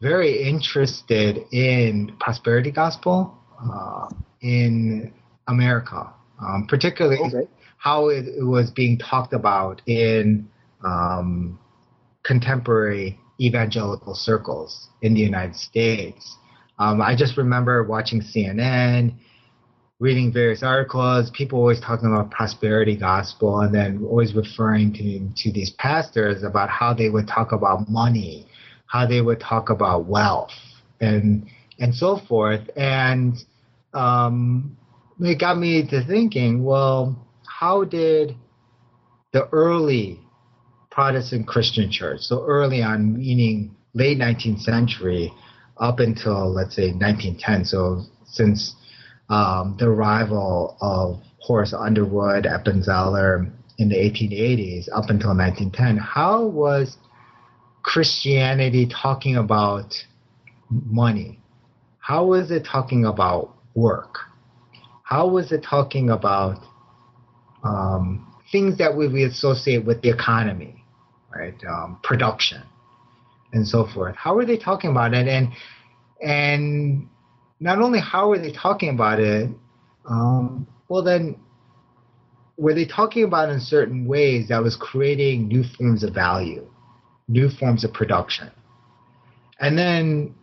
[0.00, 4.08] very interested in prosperity gospel uh,
[4.40, 5.12] in
[5.48, 7.48] America, um, particularly okay.
[7.78, 10.48] how it, it, was being talked about in
[10.84, 11.58] um,
[12.22, 16.36] contemporary evangelical circles in the United States.
[16.78, 19.14] Um, I just remember watching CNN,
[19.98, 25.52] reading various articles, people always talking about prosperity gospel, and then always referring to to
[25.52, 28.46] these pastors about how they would talk about money
[28.86, 30.52] how they would talk about wealth
[31.00, 31.46] and
[31.78, 32.62] and so forth.
[32.76, 33.34] And
[33.92, 34.76] um,
[35.20, 37.16] it got me to thinking, well,
[37.46, 38.34] how did
[39.32, 40.20] the early
[40.96, 45.30] Protestant Christian church, so early on, meaning late 19th century,
[45.76, 48.74] up until let's say 1910, so since
[49.28, 56.96] um, the arrival of Horace Underwood, Appenzeller in the 1880s up until 1910, how was
[57.82, 59.94] Christianity talking about
[60.70, 61.38] money?
[61.98, 64.16] How was it talking about work?
[65.06, 66.58] how was it talking about
[67.62, 70.75] um, things that we, we associate with the economy,
[71.34, 71.54] right?
[71.68, 72.62] Um, production
[73.52, 74.16] and so forth.
[74.16, 75.28] How are they talking about it?
[75.28, 75.52] And
[76.22, 77.08] and
[77.60, 79.50] not only how are they talking about it,
[80.08, 81.36] um, well then
[82.56, 86.66] were they talking about in certain ways that was creating new forms of value,
[87.28, 88.50] new forms of production?
[89.60, 90.34] And then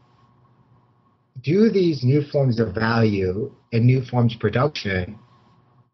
[1.42, 5.20] do these new forms of value and new forms of production,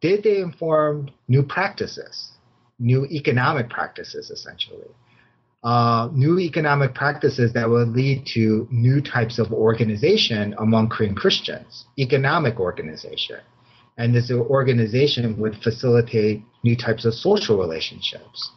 [0.01, 2.31] did they inform new practices,
[2.79, 4.87] new economic practices, essentially?
[5.63, 11.85] Uh, new economic practices that will lead to new types of organization among Korean Christians,
[11.97, 13.39] economic organization.
[13.97, 18.51] And this organization would facilitate new types of social relationships.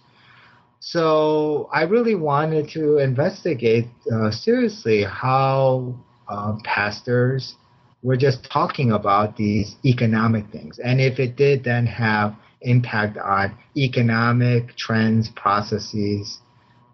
[0.78, 5.94] So I really wanted to investigate uh, seriously how
[6.28, 7.54] uh, pastors
[8.02, 12.34] were just talking about these economic things, and if it did then have
[12.64, 16.38] impact on economic trends, processes,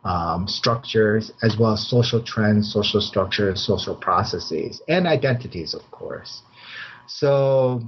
[0.05, 6.43] um, structures, as well as social trends, social structures, social processes, and identities, of course.
[7.07, 7.83] So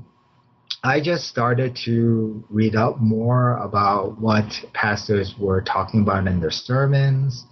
[0.82, 6.50] I just started to read up more about what pastors were talking about in their
[6.50, 7.44] sermons,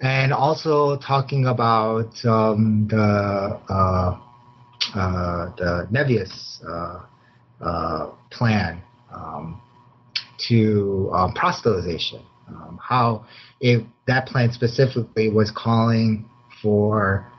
[0.00, 4.18] and also talking about um, the uh,
[4.94, 7.00] uh, the Nevius uh,
[7.62, 8.82] uh plan
[9.12, 9.60] um,
[10.48, 12.22] to um, proselytization.
[12.48, 13.26] Um, how
[13.60, 16.24] it, that plan specifically was calling
[16.62, 17.30] for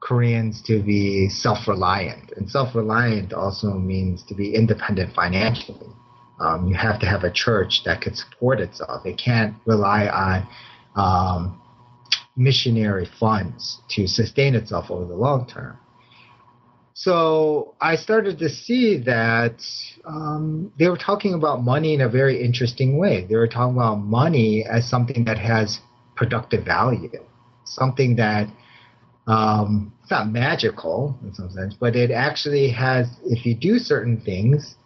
[0.00, 5.88] Koreans to be self-reliant, and self-reliant also means to be independent financially.
[6.40, 9.06] Um, you have to have a church that could support itself.
[9.06, 10.48] It can't rely on
[10.96, 11.60] um,
[12.36, 15.78] missionary funds to sustain itself over the long term.
[16.94, 19.62] So I started to see that
[20.04, 23.26] um, they were talking about money in a very interesting way.
[23.28, 25.80] They were talking about money as something that has
[26.16, 27.10] productive value,
[27.64, 28.48] something that
[29.26, 33.08] um, it's not magical in some sense, but it actually has.
[33.24, 34.76] If you do certain things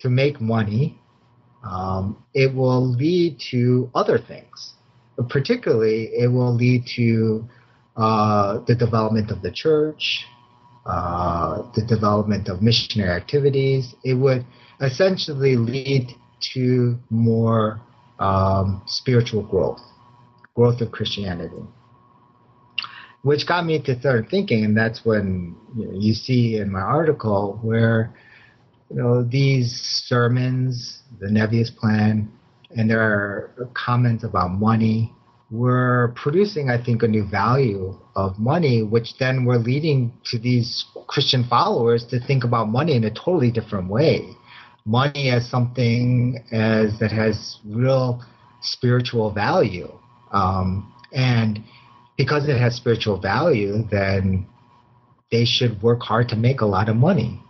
[0.00, 0.98] to make money,
[1.64, 4.74] um, it will lead to other things
[5.28, 7.48] particularly, it will lead to
[7.96, 10.24] uh, the development of the church,
[10.86, 13.94] uh, the development of missionary activities.
[14.04, 14.44] It would
[14.80, 16.14] essentially lead
[16.54, 17.80] to more
[18.18, 19.80] um, spiritual growth,
[20.54, 21.62] growth of Christianity.
[23.22, 26.80] Which got me to start thinking, and that's when you, know, you see in my
[26.80, 28.14] article where
[28.88, 32.32] you know these sermons, the Nevius plan,
[32.74, 35.12] and there are comments about money.
[35.50, 40.84] We're producing, I think, a new value of money, which then we're leading to these
[41.08, 44.28] Christian followers to think about money in a totally different way.
[44.84, 48.22] Money as something as that has real
[48.62, 49.90] spiritual value,
[50.32, 51.60] um, and
[52.16, 54.46] because it has spiritual value, then
[55.32, 57.40] they should work hard to make a lot of money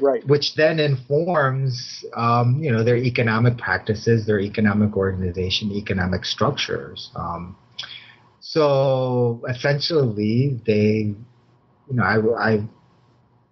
[0.00, 0.26] right.
[0.26, 7.10] which then informs um, you know their economic practices, their economic organization, economic structures.
[7.16, 7.56] Um,
[8.40, 11.14] so essentially, they,
[11.88, 12.68] you know, I, I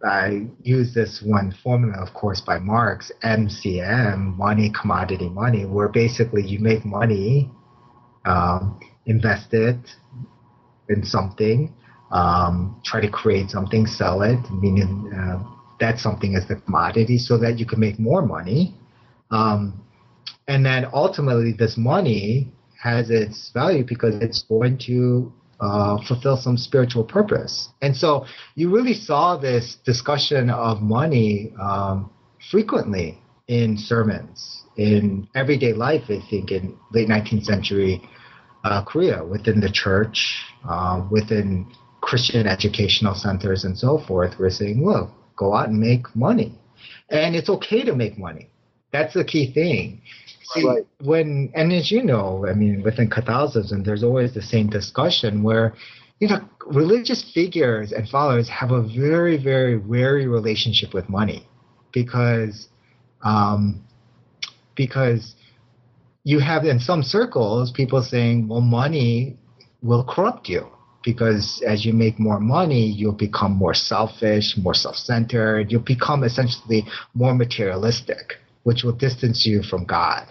[0.05, 6.47] I use this one formula, of course, by Marx, MCM, money, commodity, money, where basically
[6.47, 7.51] you make money,
[8.24, 9.78] um, invest it
[10.89, 11.74] in something,
[12.12, 15.43] um, try to create something, sell it, meaning uh,
[15.81, 18.74] that something as the commodity so that you can make more money.
[19.31, 19.83] Um,
[20.49, 22.53] and then ultimately, this money
[22.83, 27.68] has its value because it's going to uh, fulfill some spiritual purpose.
[27.83, 32.11] And so you really saw this discussion of money um,
[32.51, 33.18] frequently
[33.49, 38.03] in sermons, in everyday life, I think, in late 19th century
[38.64, 41.66] uh, Korea, within the church, uh, within
[42.01, 44.39] Christian educational centers, and so forth.
[44.39, 46.59] We're saying, look, go out and make money.
[47.11, 48.49] And it's okay to make money.
[48.93, 50.03] That's the key thing.
[50.53, 50.87] See, right.
[51.03, 55.74] when, and as you know, I mean, within Catholicism, there's always the same discussion where,
[56.20, 61.47] you know, religious figures and followers have a very, very wary relationship with money
[61.93, 62.68] because,
[63.22, 63.84] um,
[64.76, 65.34] because
[66.24, 69.37] you have in some circles people saying, well, money
[69.82, 70.66] will corrupt you
[71.07, 75.72] because as you make more money, you'll become more selfish, more self centered.
[75.72, 76.84] You'll become essentially
[77.14, 78.34] more materialistic,
[78.64, 80.26] which will distance you from God.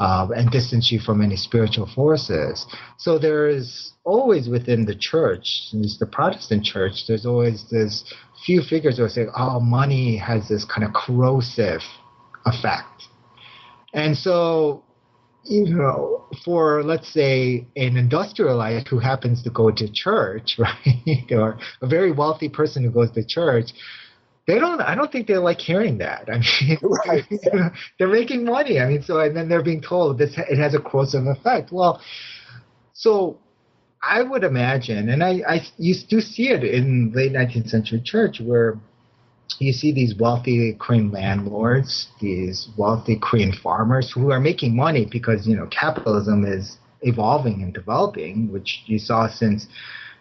[0.00, 2.66] uh, and distance you from any spiritual forces.
[2.98, 8.04] So there is always within the church, the Protestant church, there's always this
[8.44, 11.82] few figures who say, oh, money has this kind of corrosive
[12.46, 13.04] effect.
[13.92, 14.84] And so,
[15.44, 21.58] you know, for let's say an industrialist who happens to go to church, right, or
[21.80, 23.70] a very wealthy person who goes to church,
[24.46, 26.28] they don't i don't think they like hearing that.
[26.28, 27.24] I mean right.
[27.98, 28.80] they're making money.
[28.80, 31.70] I mean so and then they're being told this it has a corrosive effect.
[31.72, 32.00] Well
[32.98, 33.38] so
[34.02, 38.40] i would imagine and i i you do see it in late 19th century church
[38.40, 38.78] where
[39.58, 45.46] you see these wealthy korean landlords these wealthy korean farmers who are making money because
[45.46, 49.66] you know capitalism is evolving and developing which you saw since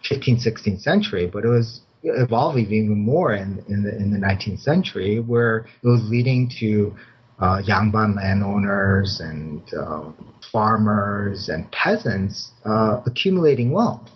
[0.09, 4.59] 15th 16th century but it was evolving even more in, in the in the 19th
[4.59, 6.95] century, where it was leading to
[7.39, 10.11] uh, Yangban landowners and uh,
[10.51, 14.09] farmers and peasants uh, accumulating wealth.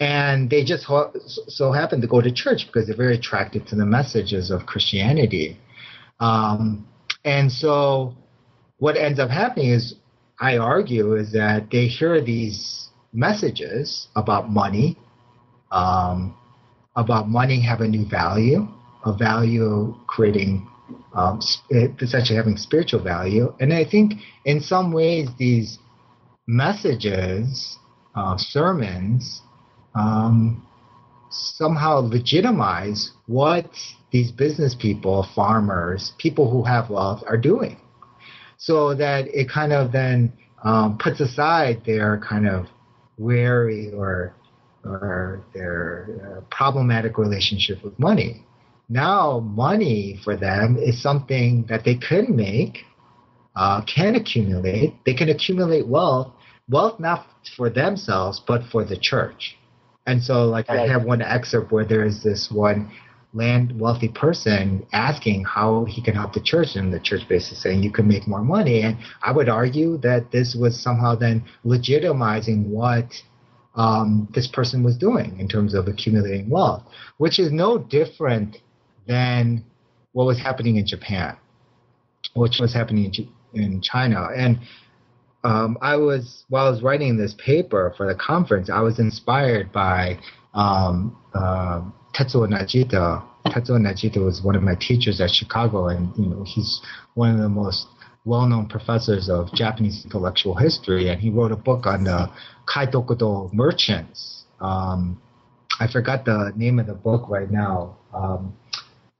[0.00, 3.76] And they just ho- so happen to go to church because they're very attracted to
[3.76, 5.58] the messages of Christianity.
[6.20, 6.88] Um,
[7.24, 8.14] and so
[8.78, 9.94] what ends up happening is,
[10.40, 14.96] I argue, is that they hear these messages about money,
[15.70, 16.34] um,
[16.96, 18.66] about money have a new value,
[19.04, 20.66] a value creating
[21.14, 21.40] um,
[22.00, 23.54] essentially having spiritual value.
[23.60, 25.78] And I think in some ways these
[26.46, 27.76] messages,
[28.14, 29.42] uh, sermons,
[29.94, 30.66] um,
[31.30, 33.70] somehow legitimize what
[34.10, 37.78] these business people, farmers, people who have wealth are doing.
[38.58, 40.32] So that it kind of then
[40.62, 42.66] um, puts aside their kind of
[43.16, 44.34] wary or
[44.84, 48.44] or their uh, problematic relationship with money.
[48.88, 52.78] Now, money for them is something that they can make,
[53.54, 54.94] uh, can accumulate.
[55.04, 56.32] They can accumulate wealth,
[56.68, 57.26] wealth not
[57.56, 59.56] for themselves, but for the church.
[60.06, 62.90] And so, like, I have one excerpt where there is this one
[63.32, 67.82] land wealthy person asking how he can help the church, and the church basically saying
[67.82, 68.82] you can make more money.
[68.82, 73.22] And I would argue that this was somehow then legitimizing what
[73.76, 76.82] um, this person was doing in terms of accumulating wealth,
[77.18, 78.58] which is no different
[79.06, 79.64] than
[80.12, 81.36] what was happening in Japan,
[82.34, 83.12] which was happening
[83.54, 84.28] in, in China.
[84.34, 84.58] And
[85.44, 89.72] um, I was, while I was writing this paper for the conference, I was inspired
[89.72, 90.18] by
[90.54, 91.82] um, uh,
[92.14, 93.24] Tetsuo Najita.
[93.46, 96.80] Tetsuo Najita was one of my teachers at Chicago, and you know he's
[97.14, 97.86] one of the most
[98.26, 102.30] well-known professors of Japanese intellectual history, and he wrote a book on the
[102.68, 104.44] Kaitokudo merchants.
[104.60, 105.20] Um,
[105.80, 108.54] I forgot the name of the book right now, um,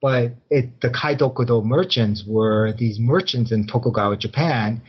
[0.03, 4.83] but it, the Kaitokudo merchants were these merchants in Tokugawa, Japan,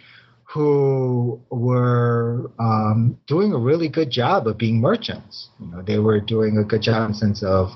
[0.52, 5.48] who were um, doing a really good job of being merchants.
[5.58, 7.70] You know, they were doing a good job in the sense of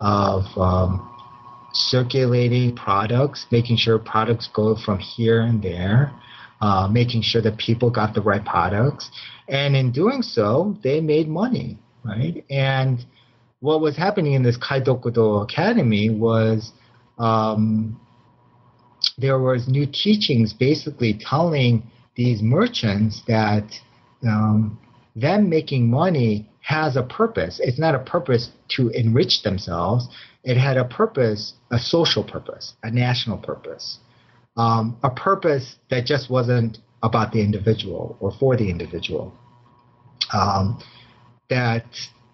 [0.00, 1.08] of um,
[1.72, 6.12] circulating products, making sure products go from here and there,
[6.60, 9.10] uh, making sure that people got the right products.
[9.48, 12.44] And in doing so, they made money, right?
[12.50, 13.04] And
[13.60, 16.72] what was happening in this Kaitokudo Academy was
[17.18, 17.98] um,
[19.16, 21.82] there was new teachings basically telling
[22.18, 23.64] these merchants that
[24.22, 24.78] um,
[25.16, 27.58] them making money has a purpose.
[27.62, 30.08] It's not a purpose to enrich themselves
[30.48, 33.98] it had a purpose, a social purpose, a national purpose,
[34.56, 39.34] um, a purpose that just wasn't about the individual or for the individual.
[40.32, 40.82] Um,
[41.50, 41.84] that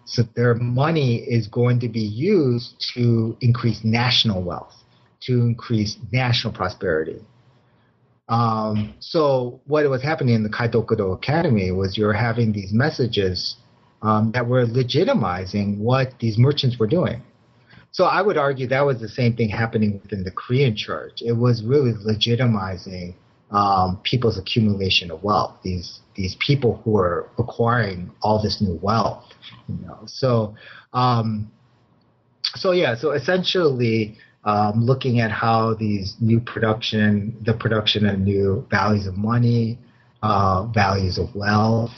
[0.05, 4.75] so their money is going to be used to increase national wealth,
[5.23, 7.19] to increase national prosperity.
[8.27, 13.57] Um, so what was happening in the Kaitokudo Academy was you're having these messages
[14.01, 17.21] um, that were legitimizing what these merchants were doing.
[17.91, 21.21] So I would argue that was the same thing happening within the Korean church.
[21.21, 23.15] It was really legitimizing
[23.51, 25.55] um, people's accumulation of wealth.
[25.63, 29.23] These these people who are acquiring all this new wealth.
[29.69, 30.55] You know, so
[30.93, 31.51] um,
[32.55, 34.17] so yeah, so essentially.
[34.45, 39.79] Um, looking at how these new production, the production of new values of money,
[40.21, 41.91] uh, values of wealth,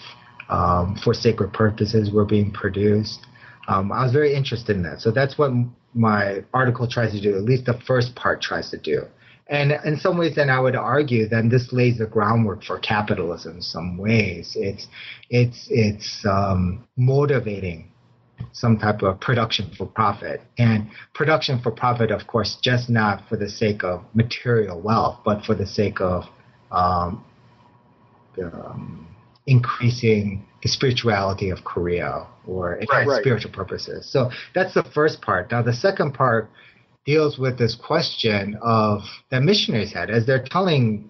[0.49, 3.19] um, for sacred purposes were being produced.
[3.67, 5.01] Um, I was very interested in that.
[5.01, 5.51] So that's what
[5.93, 9.03] my article tries to do, at least the first part tries to do.
[9.49, 13.57] And in some ways, then I would argue then this lays the groundwork for capitalism.
[13.57, 14.87] In some ways, it's
[15.29, 17.89] it's it's um, motivating
[18.51, 23.35] some type of production for profit, and production for profit, of course, just not for
[23.37, 26.25] the sake of material wealth, but for the sake of
[26.71, 27.23] um,
[28.41, 29.07] um,
[29.45, 33.21] increasing the spirituality of Korea or has right.
[33.21, 34.09] spiritual purposes.
[34.11, 35.51] So that's the first part.
[35.51, 36.49] Now the second part
[37.05, 41.09] deals with this question of that missionaries had as they're telling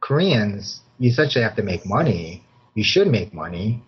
[0.00, 2.44] Koreans you essentially have to make money.
[2.74, 3.82] You should make money,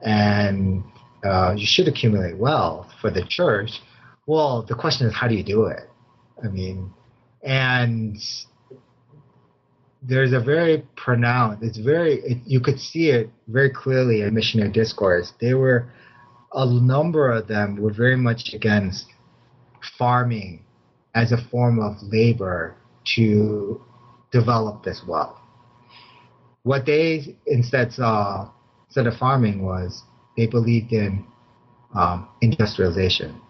[0.00, 0.82] and
[1.24, 3.80] uh, you should accumulate wealth for the church.
[4.26, 5.88] Well, the question is, how do you do it?
[6.42, 6.92] I mean,
[7.42, 8.16] and
[10.02, 14.70] there's a very pronounced, it's very, it, you could see it very clearly in missionary
[14.70, 15.32] discourse.
[15.40, 15.90] They were,
[16.52, 19.06] a number of them were very much against
[19.98, 20.64] farming
[21.14, 22.76] as a form of labor
[23.16, 23.80] to
[24.30, 25.38] develop this wealth.
[26.64, 28.50] What they instead saw,
[28.88, 30.02] instead of farming, was
[30.36, 31.24] they believed in
[31.94, 33.40] um, industrialization.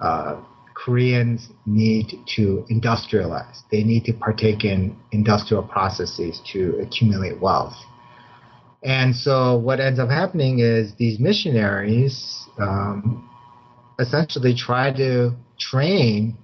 [0.00, 0.40] Uh,
[0.74, 3.62] Koreans need to industrialize.
[3.70, 7.76] They need to partake in industrial processes to accumulate wealth.
[8.82, 13.30] And so what ends up happening is these missionaries um,
[13.98, 16.36] essentially try to train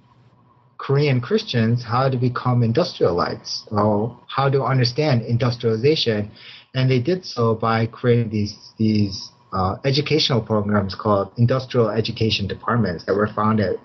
[0.79, 6.31] Korean Christians how to become industrialites or how to understand industrialization.
[6.73, 13.05] And they did so by creating these, these uh, educational programs called industrial education departments
[13.05, 13.75] that were found at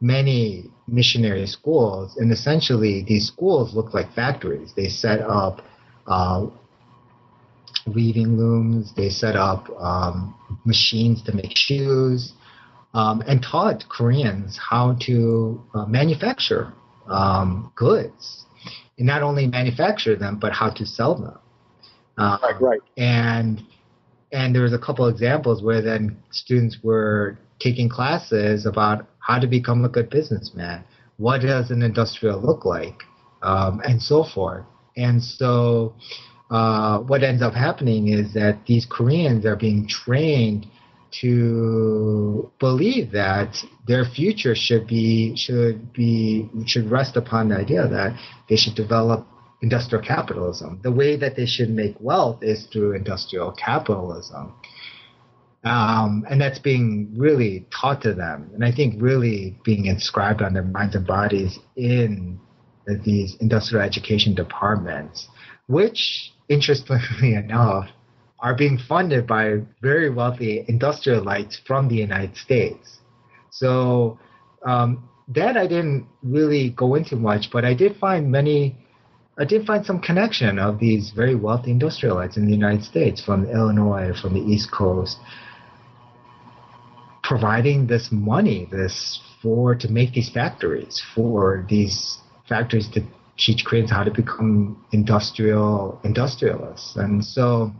[0.00, 2.16] many missionary schools.
[2.16, 4.72] And essentially, these schools looked like factories.
[4.74, 5.62] They set up
[6.06, 6.46] uh,
[7.86, 12.32] weaving looms, they set up um, machines to make shoes,
[12.94, 16.72] um, and taught Koreans how to uh, manufacture
[17.08, 18.46] um, goods.
[18.98, 21.38] And not only manufacture them, but how to sell them.
[22.18, 22.80] Um, right, right.
[22.96, 23.62] And
[24.32, 29.46] and there was a couple examples where then students were taking classes about how to
[29.46, 30.84] become a good businessman,
[31.18, 33.02] what does an industrial look like,
[33.42, 34.64] um, and so forth.
[34.96, 35.94] And so,
[36.50, 40.66] uh, what ends up happening is that these Koreans are being trained
[41.12, 43.56] to believe that
[43.86, 48.16] their future should be should be should rest upon the idea that
[48.48, 49.26] they should develop
[49.62, 50.80] industrial capitalism.
[50.82, 54.54] The way that they should make wealth is through industrial capitalism.
[55.64, 60.54] Um, and that's being really taught to them, and I think really being inscribed on
[60.54, 62.40] their minds and bodies in
[63.04, 65.28] these industrial education departments,
[65.66, 67.88] which, interestingly enough,
[68.38, 73.00] are being funded by very wealthy industrialites from the United States.
[73.50, 74.18] So
[74.64, 78.76] um, that I didn't really go into much, but I did find many
[79.40, 83.46] I did find some connection of these very wealthy industrialites in the United States from
[83.48, 85.16] Illinois, from the East Coast,
[87.22, 93.02] providing this money, this for to make these factories, for these factories to
[93.38, 96.96] teach Koreans how to become industrial industrialists.
[96.96, 97.72] And so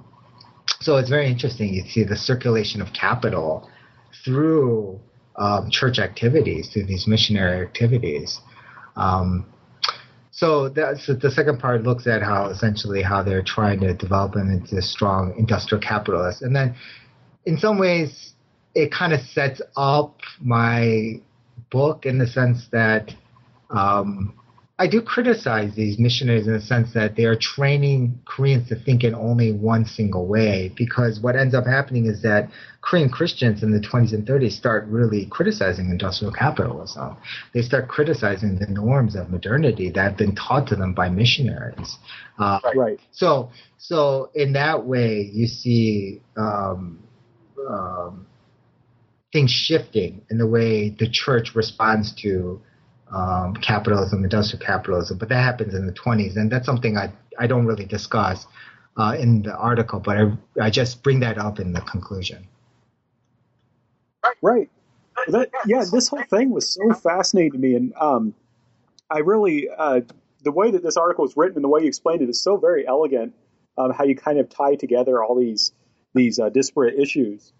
[0.80, 1.74] so it's very interesting.
[1.74, 3.68] You see the circulation of capital
[4.24, 4.98] through
[5.36, 8.40] um, church activities, through these missionary activities.
[8.96, 9.44] Um,
[10.40, 14.50] so that's the second part looks at how essentially how they're trying to develop them
[14.50, 16.74] into strong industrial capitalists, and then
[17.44, 18.32] in some ways
[18.74, 21.20] it kind of sets up my
[21.70, 23.12] book in the sense that
[23.68, 24.32] um,
[24.80, 29.04] I do criticize these missionaries in the sense that they are training Koreans to think
[29.04, 30.72] in only one single way.
[30.74, 32.48] Because what ends up happening is that
[32.80, 37.14] Korean Christians in the 20s and 30s start really criticizing industrial capitalism.
[37.52, 41.98] They start criticizing the norms of modernity that have been taught to them by missionaries.
[42.38, 42.98] Uh, right.
[43.12, 46.22] So, so in that way, you see.
[46.38, 47.02] Um,
[47.68, 48.26] um,
[49.32, 52.60] things shifting in the way the church responds to
[53.12, 57.46] um, capitalism, industrial capitalism, but that happens in the 20s, and that's something I I
[57.46, 58.46] don't really discuss
[58.96, 62.46] uh, in the article, but I I just bring that up in the conclusion.
[64.42, 64.70] Right.
[65.28, 68.34] That, yeah, this whole thing was so fascinating to me, and um,
[69.10, 70.00] I really uh,
[70.42, 72.56] the way that this article is written and the way you explained it is so
[72.56, 73.34] very elegant.
[73.78, 75.72] Um, how you kind of tie together all these
[76.14, 77.52] these uh, disparate issues.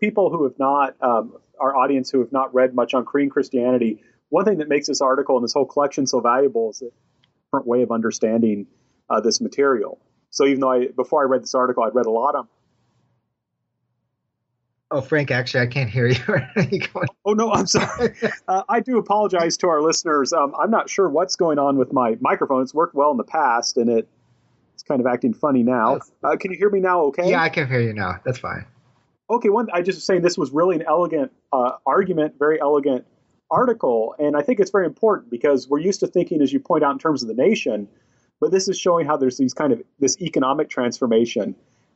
[0.00, 4.02] People who have not um, our audience who have not read much on Korean Christianity,
[4.30, 6.90] one thing that makes this article and this whole collection so valuable is a
[7.46, 8.66] different way of understanding
[9.10, 10.00] uh, this material.
[10.30, 12.48] So even though I before I read this article, I'd read a lot on.
[14.92, 16.16] Oh, Frank, actually, I can't hear you.
[17.24, 18.14] oh no, I'm sorry.
[18.48, 20.32] Uh, I do apologize to our listeners.
[20.32, 22.62] Um, I'm not sure what's going on with my microphone.
[22.62, 24.08] It's worked well in the past, and it
[24.74, 26.00] it's kind of acting funny now.
[26.24, 27.02] Uh, can you hear me now?
[27.02, 27.30] Okay.
[27.30, 28.18] Yeah, I can hear you now.
[28.24, 28.66] That's fine
[29.30, 33.06] okay, one, I just was saying this was really an elegant uh, argument, very elegant
[33.50, 36.84] article, and I think it's very important because we're used to thinking, as you point
[36.84, 37.88] out, in terms of the nation.
[38.40, 41.54] but this is showing how there's these kind of this economic transformation.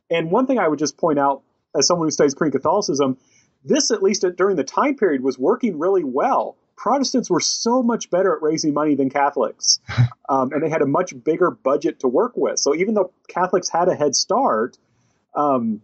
[0.09, 1.41] And one thing I would just point out
[1.75, 3.17] as someone who studies Korean Catholicism,
[3.63, 6.55] this at least during the time period was working really well.
[6.77, 9.79] Protestants were so much better at raising money than Catholics,
[10.29, 12.59] um, and they had a much bigger budget to work with.
[12.59, 14.77] So even though Catholics had a head start,
[15.33, 15.81] um,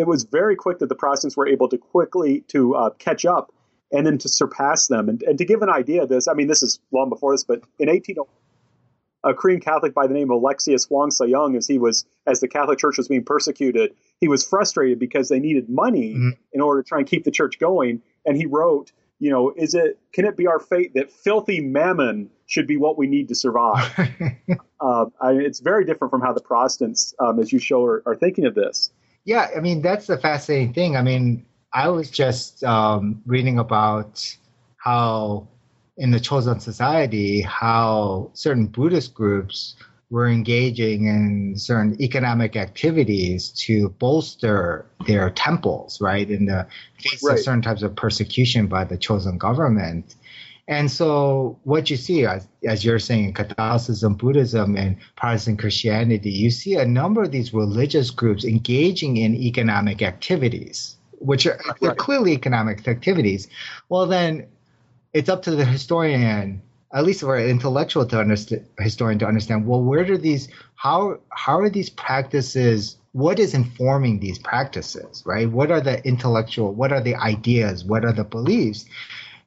[0.00, 3.52] it was very quick that the Protestants were able to quickly to uh, catch up
[3.92, 5.08] and then to surpass them.
[5.08, 7.44] And, and to give an idea of this, I mean, this is long before this,
[7.44, 8.16] but in 18,
[9.24, 12.48] a Korean Catholic by the name of Alexius Hwang Sa-young, as he was, as the
[12.48, 16.30] Catholic Church was being persecuted, he was frustrated because they needed money mm-hmm.
[16.52, 18.02] in order to try and keep the church going.
[18.24, 22.30] And he wrote, you know, is it, can it be our fate that filthy mammon
[22.46, 23.92] should be what we need to survive?
[24.80, 28.16] uh, I, it's very different from how the Protestants, um, as you show, are, are
[28.16, 28.90] thinking of this.
[29.24, 30.96] Yeah, I mean, that's the fascinating thing.
[30.96, 34.36] I mean, I was just um, reading about
[34.76, 35.46] how
[35.98, 39.76] in the Chosun society, how certain Buddhist groups
[40.10, 46.66] were engaging in certain economic activities to bolster their temples, right, in the
[46.98, 47.38] face right.
[47.38, 50.16] of certain types of persecution by the Chosun government.
[50.68, 56.30] And so, what you see, as, as you're saying, in Catholicism, Buddhism, and Protestant Christianity,
[56.30, 61.94] you see a number of these religious groups engaging in economic activities which are they're
[61.94, 63.46] clearly economic activities,
[63.88, 64.46] well then
[65.12, 69.66] it's up to the historian, at least for an intellectual to understand historian to understand.
[69.66, 72.96] Well, where do these how how are these practices?
[73.12, 75.22] What is informing these practices?
[75.26, 75.48] Right?
[75.48, 76.72] What are the intellectual?
[76.74, 77.84] What are the ideas?
[77.84, 78.86] What are the beliefs?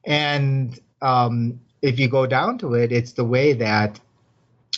[0.04, 4.00] And um, if you go down to it, it's the way that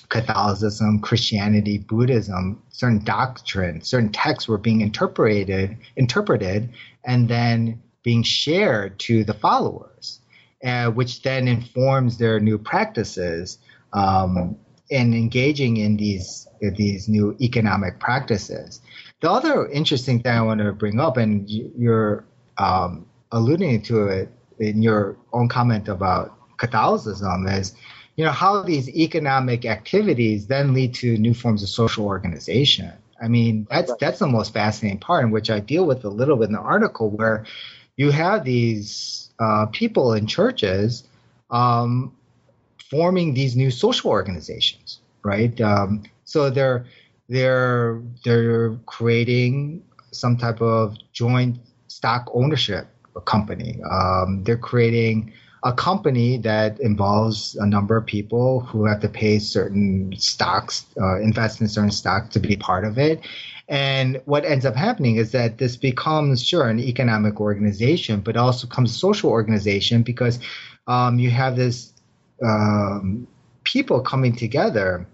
[0.08, 6.70] Catholicism, Christianity, Buddhism, certain doctrines, certain texts were being interpreted, interpreted,
[7.04, 10.20] and then being shared to the followers,
[10.64, 13.58] uh, which then informs their new practices
[13.92, 14.56] um,
[14.90, 18.80] and engaging in these these new economic practices.
[19.20, 22.24] The other interesting thing I want to bring up, and you're
[22.58, 27.74] um, alluding to it in your own comment about Catholicism, is
[28.16, 32.92] you know how these economic activities then lead to new forms of social organization.
[33.20, 36.36] I mean, that's that's the most fascinating part, in which I deal with a little
[36.36, 37.44] bit in the article, where
[37.96, 41.04] you have these uh, people in churches
[41.50, 42.14] um,
[42.90, 45.58] forming these new social organizations, right?
[45.60, 46.86] Um, so they're
[47.28, 52.88] they're they're creating some type of joint stock ownership
[53.20, 53.80] company.
[53.90, 59.38] Um, they're creating a company that involves a number of people who have to pay
[59.38, 63.20] certain stocks, uh, invest in certain stocks to be part of it.
[63.68, 68.68] And what ends up happening is that this becomes, sure, an economic organization, but also
[68.68, 70.38] becomes a social organization because
[70.86, 71.92] um, you have this
[72.44, 73.26] um,
[73.64, 75.06] people coming together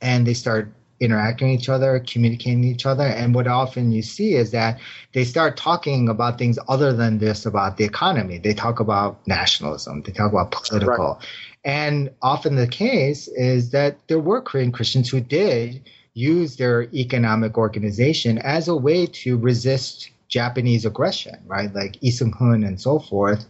[0.00, 3.04] and they start interacting with each other, communicating with each other.
[3.04, 4.78] And what often you see is that
[5.12, 8.38] they start talking about things other than just about the economy.
[8.38, 11.14] They talk about nationalism, they talk about political.
[11.14, 11.26] Right.
[11.64, 15.82] And often the case is that there were Korean Christians who did
[16.12, 21.74] use their economic organization as a way to resist Japanese aggression, right?
[21.74, 23.46] Like Lee Seung-hun and so forth,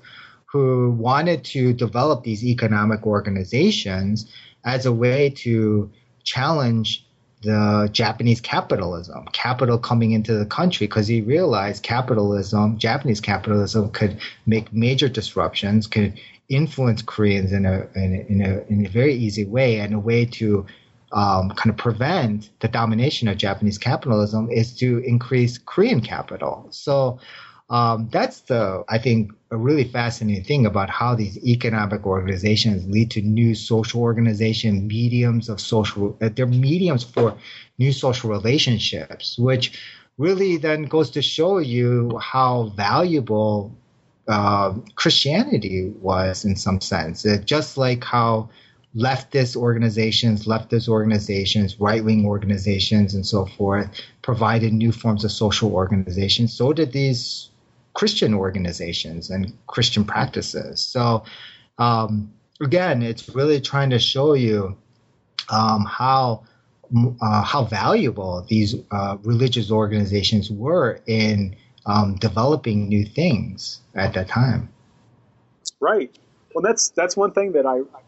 [0.47, 4.33] who wanted to develop these economic organizations
[4.65, 5.91] as a way to
[6.23, 7.04] challenge
[7.45, 14.19] the Japanese capitalism, capital coming into the country, because he realized capitalism, Japanese capitalism, could
[14.47, 16.19] make major disruptions, could
[16.49, 19.99] influence Koreans in a in a, in a, in a very easy way, and a
[19.99, 20.67] way to
[21.13, 26.67] um, kind of prevent the domination of Japanese capitalism is to increase Korean capital.
[26.71, 27.21] So
[27.71, 33.11] um, that's the, I think, a really fascinating thing about how these economic organizations lead
[33.13, 36.17] to new social organization mediums of social.
[36.21, 37.37] Uh, they're mediums for
[37.79, 39.79] new social relationships, which
[40.19, 43.75] really then goes to show you how valuable
[44.29, 47.25] uh, Christianity was in some sense.
[47.25, 48.51] It, just like how
[48.95, 53.91] leftist organizations, leftist organizations, right wing organizations, and so forth
[54.23, 57.51] provided new forms of social organization, so did these
[57.95, 60.81] Christian organizations and Christian practices.
[60.81, 61.25] So,
[61.79, 64.77] um, again, it's really trying to show you
[65.51, 66.45] um, how
[67.21, 71.57] uh, how valuable these uh, religious organizations were in
[71.87, 74.69] um, developing new things at that time.
[75.81, 76.17] Right.
[76.55, 78.01] Well, that's that's one thing that I, I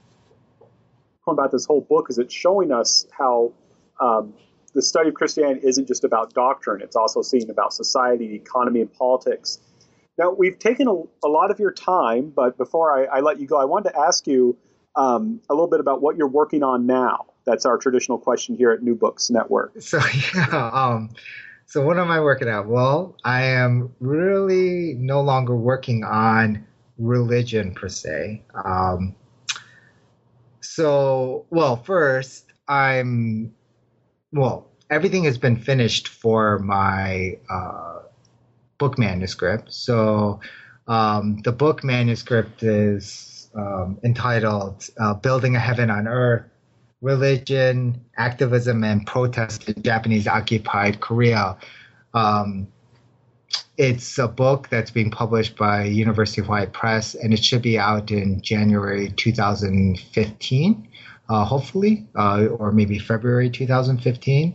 [1.29, 3.53] about this whole book is it's showing us how
[4.01, 4.33] um,
[4.75, 8.93] the study of Christianity isn't just about doctrine; it's also seeing about society, economy, and
[8.93, 9.59] politics.
[10.19, 13.47] Now, we've taken a, a lot of your time, but before I, I, let you
[13.47, 14.57] go, I wanted to ask you
[14.97, 17.27] um, a little bit about what you're working on now.
[17.45, 19.75] That's our traditional question here at New Books Network.
[19.81, 20.01] So
[20.35, 21.11] yeah, um,
[21.67, 22.67] so what am I working at?
[22.67, 26.65] Well, I am really no longer working on
[26.99, 28.43] religion per se.
[28.65, 29.15] Um,
[30.61, 33.55] so, well, first, I'm,
[34.33, 37.96] well, everything has been finished for my uh,
[38.79, 39.73] book manuscript.
[39.73, 40.41] So,
[40.87, 46.45] um, the book manuscript is um, entitled uh, Building a Heaven on Earth
[47.01, 51.57] Religion, Activism, and Protest in Japanese Occupied Korea.
[52.15, 52.69] Um,
[53.77, 57.79] it's a book that's being published by University of Hawaii Press, and it should be
[57.79, 60.89] out in January 2015,
[61.29, 64.55] uh, hopefully, uh, or maybe February 2015.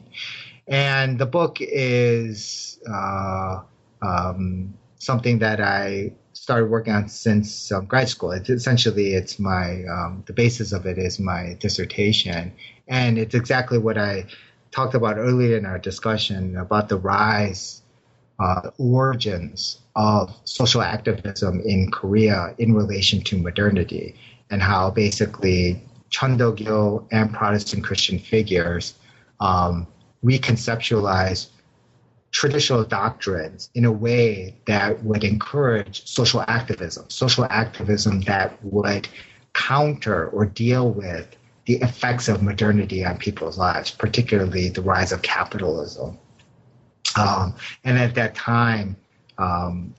[0.67, 3.61] And the book is uh,
[4.01, 8.31] um, something that I started working on since um, grad school.
[8.31, 12.53] It's essentially, it's my um, the basis of it is my dissertation,
[12.87, 14.25] and it's exactly what I
[14.71, 17.81] talked about earlier in our discussion about the rise
[18.39, 24.15] uh, origins of social activism in Korea in relation to modernity
[24.49, 28.95] and how basically Chundogyo and Protestant Christian figures
[29.39, 29.87] um,
[30.23, 31.47] reconceptualize
[32.31, 39.07] traditional doctrines in a way that would encourage social activism, social activism that would
[39.53, 41.35] counter or deal with
[41.65, 46.17] the effects of modernity on people's lives, particularly the rise of capitalism.
[47.19, 48.95] Um, and at that time,
[49.37, 49.93] um,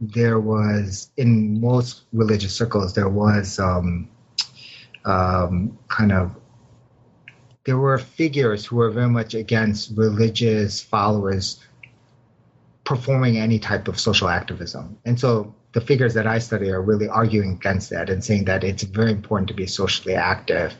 [0.00, 4.08] there was, in most religious circles, there was um,
[5.04, 6.34] um, kind of,
[7.64, 11.60] there were figures who were very much against religious followers
[12.86, 14.96] performing any type of social activism.
[15.04, 18.64] And so the figures that I study are really arguing against that and saying that
[18.64, 20.72] it's very important to be socially active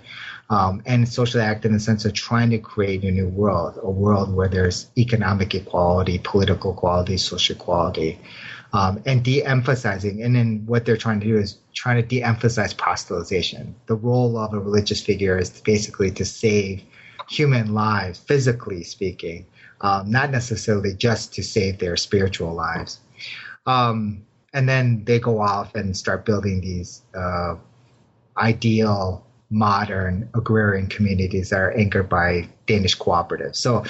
[0.49, 3.91] um, and socially active in the sense of trying to create a new world, a
[3.91, 8.21] world where there's economic equality, political equality, social equality,
[8.73, 10.23] um, and de-emphasizing.
[10.23, 13.75] And then what they're trying to do is trying to de-emphasize proselytization.
[13.87, 16.83] The role of a religious figure is basically to save
[17.29, 19.47] human lives, physically speaking,
[19.81, 23.01] um, not necessarily just to save their spiritual lives.
[23.67, 27.57] Um, and then they go off and start building these uh,
[28.39, 33.57] ideal modern agrarian communities that are anchored by Danish cooperatives.
[33.57, 33.85] So,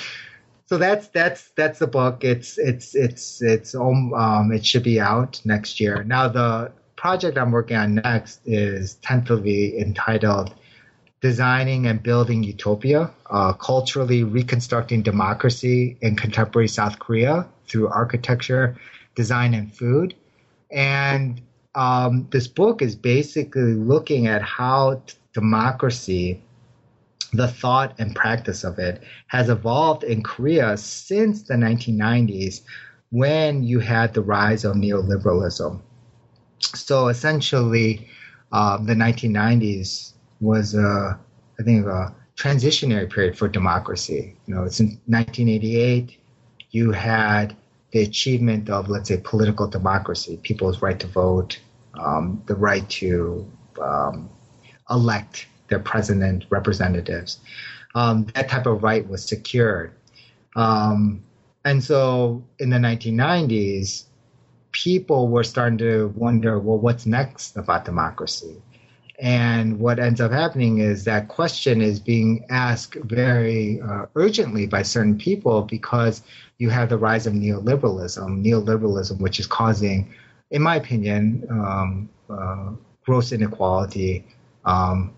[0.66, 2.24] so that's that's that's the book.
[2.24, 6.02] It's it's it's it's um, um it should be out next year.
[6.02, 10.54] Now the project I'm working on next is tentatively entitled
[11.20, 18.76] "Designing and Building Utopia: uh, Culturally Reconstructing Democracy in Contemporary South Korea Through Architecture,
[19.14, 20.14] Design, and Food."
[20.70, 21.40] And
[21.74, 26.42] um, this book is basically looking at how t- democracy,
[27.32, 32.62] the thought and practice of it, has evolved in Korea since the 1990s
[33.10, 35.80] when you had the rise of neoliberalism.
[36.60, 38.08] So essentially,
[38.52, 41.18] um, the 1990s was, a,
[41.58, 44.36] I think, a transitionary period for democracy.
[44.46, 46.16] You know, in 1988,
[46.70, 47.56] you had
[47.92, 51.58] the achievement of, let's say, political democracy, people's right to vote,
[51.98, 53.50] um, the right to
[53.80, 54.28] um,
[54.90, 57.40] elect their president representatives.
[57.94, 59.92] Um, that type of right was secured.
[60.54, 61.22] Um,
[61.64, 64.04] and so in the 1990s,
[64.72, 68.62] people were starting to wonder, well, what's next about democracy?
[69.18, 74.82] And what ends up happening is that question is being asked very uh, urgently by
[74.82, 76.22] certain people because
[76.58, 80.14] you have the rise of neoliberalism, neoliberalism, which is causing,
[80.50, 82.72] in my opinion, um, uh,
[83.04, 84.26] gross inequality,
[84.64, 85.14] um,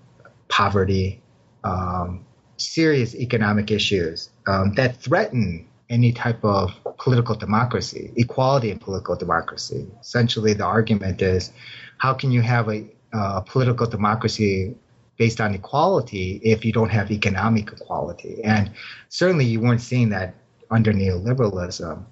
[0.49, 1.21] poverty,
[1.65, 2.25] um,
[2.57, 9.87] serious economic issues um, that threaten any type of political democracy, equality in political democracy.
[10.01, 11.53] Essentially, the argument is
[11.97, 14.75] how can you have a uh, political democracy
[15.17, 18.43] based on equality if you don't have economic equality?
[18.45, 18.71] And
[19.09, 20.35] certainly, you weren't seeing that
[20.71, 22.03] under neoliberalism.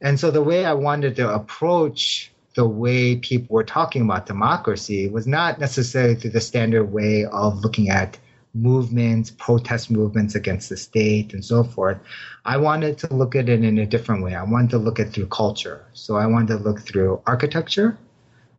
[0.00, 5.08] And so, the way I wanted to approach the way people were talking about democracy
[5.08, 8.18] was not necessarily through the standard way of looking at
[8.54, 11.98] movements, protest movements against the state, and so forth.
[12.44, 14.34] I wanted to look at it in a different way.
[14.34, 15.84] I wanted to look at through culture.
[15.92, 17.96] So I wanted to look through architecture,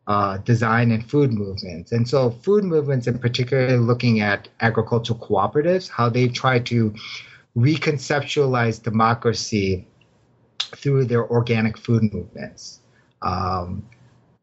[0.07, 1.91] uh, design, and food movements.
[1.91, 6.93] And so food movements, in particular, looking at agricultural cooperatives, how they try to
[7.57, 9.87] reconceptualize democracy
[10.75, 12.81] through their organic food movements
[13.21, 13.83] um,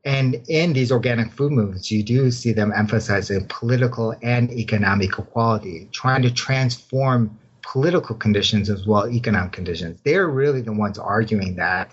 [0.04, 5.88] And in these organic food movements, you do see them emphasizing political and economic equality,
[5.92, 10.00] trying to transform political conditions as well economic conditions.
[10.04, 11.92] They're really the ones arguing that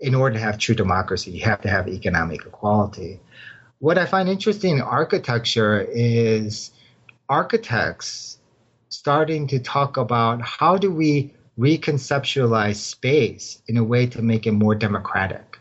[0.00, 3.20] in order to have true democracy, you have to have economic equality.
[3.78, 6.70] What I find interesting in architecture is
[7.28, 8.38] architects
[8.88, 14.52] starting to talk about how do we reconceptualize space in a way to make it
[14.52, 15.58] more democratic.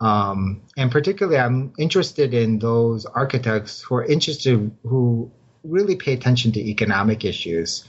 [0.00, 5.30] Um, and particularly, I'm interested in those architects who are interested, who
[5.64, 7.84] really pay attention to economic issues,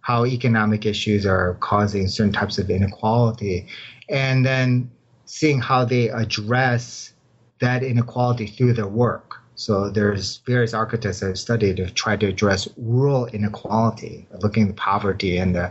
[0.00, 3.66] how economic issues are causing certain types of inequality,
[4.08, 4.90] and then
[5.30, 7.12] seeing how they address
[7.60, 9.36] that inequality through their work.
[9.54, 15.36] So there's various architects I've studied to try to address rural inequality, looking at poverty
[15.36, 15.70] in the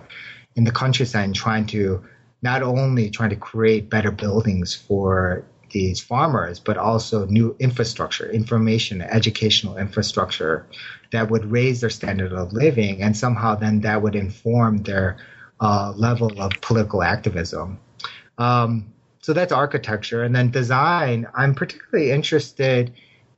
[0.55, 2.01] in the countryside and trying to
[2.41, 9.01] not only trying to create better buildings for these farmers, but also new infrastructure, information,
[9.01, 10.65] educational infrastructure
[11.11, 15.17] that would raise their standard of living, and somehow then that would inform their
[15.59, 17.77] uh, level of political activism.
[18.37, 21.27] Um, so that's architecture, and then design.
[21.35, 22.93] I'm particularly interested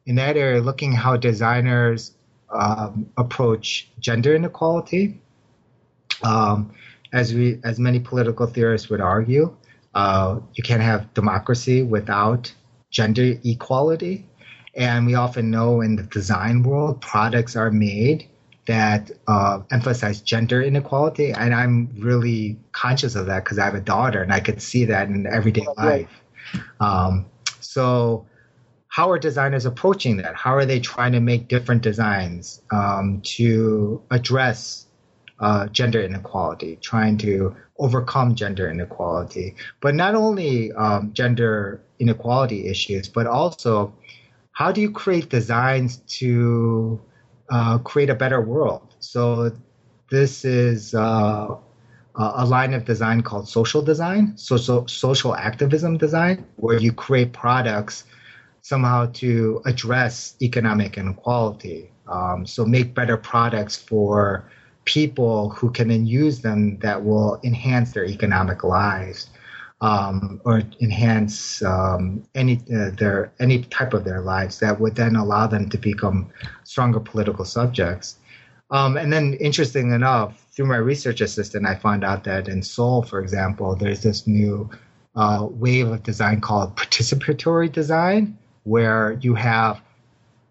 [0.05, 2.13] in that area, looking how designers
[2.49, 5.19] um, approach gender inequality.
[6.23, 6.73] Um,
[7.13, 9.55] as we, as many political theorists would argue,
[9.93, 12.53] uh, you can't have democracy without
[12.89, 14.25] gender equality.
[14.75, 18.29] And we often know in the design world, products are made
[18.71, 21.31] that uh, emphasize gender inequality.
[21.31, 24.85] And I'm really conscious of that because I have a daughter and I could see
[24.85, 26.09] that in everyday life.
[26.79, 27.25] Um,
[27.59, 28.25] so,
[28.87, 30.35] how are designers approaching that?
[30.35, 34.87] How are they trying to make different designs um, to address
[35.39, 43.07] uh, gender inequality, trying to overcome gender inequality, but not only um, gender inequality issues,
[43.07, 43.93] but also
[44.51, 47.01] how do you create designs to
[47.51, 48.95] uh, create a better world?
[48.99, 49.51] So
[50.09, 51.55] this is uh,
[52.15, 58.05] a line of design called social design, social social activism design, where you create products
[58.61, 61.91] somehow to address economic inequality.
[62.07, 64.49] Um, so make better products for
[64.85, 69.29] people who can then use them that will enhance their economic lives
[69.81, 75.15] um, or enhance um, any uh, their any type of their lives that would then
[75.15, 76.29] allow them to become
[76.63, 78.17] stronger political subjects.
[78.69, 83.01] Um, and then, interesting enough, through my research assistant, I found out that in Seoul,
[83.01, 84.69] for example, there's this new
[85.15, 89.81] uh, wave of design called participatory design, where you have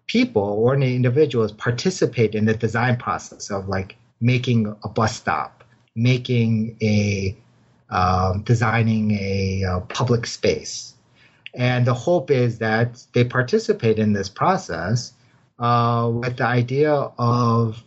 [0.07, 5.63] people, ordinary individuals, participate in the design process of like making a bus stop,
[5.95, 7.35] making a
[7.91, 10.95] um, designing a, uh, public space.
[11.53, 15.13] And the hope is that they participate in this process
[15.59, 17.83] uh, with the idea of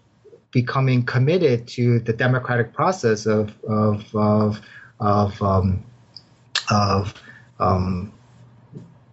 [0.51, 4.61] becoming committed to the democratic process of of of
[5.01, 5.85] of, um,
[6.71, 7.15] of
[7.59, 8.13] um,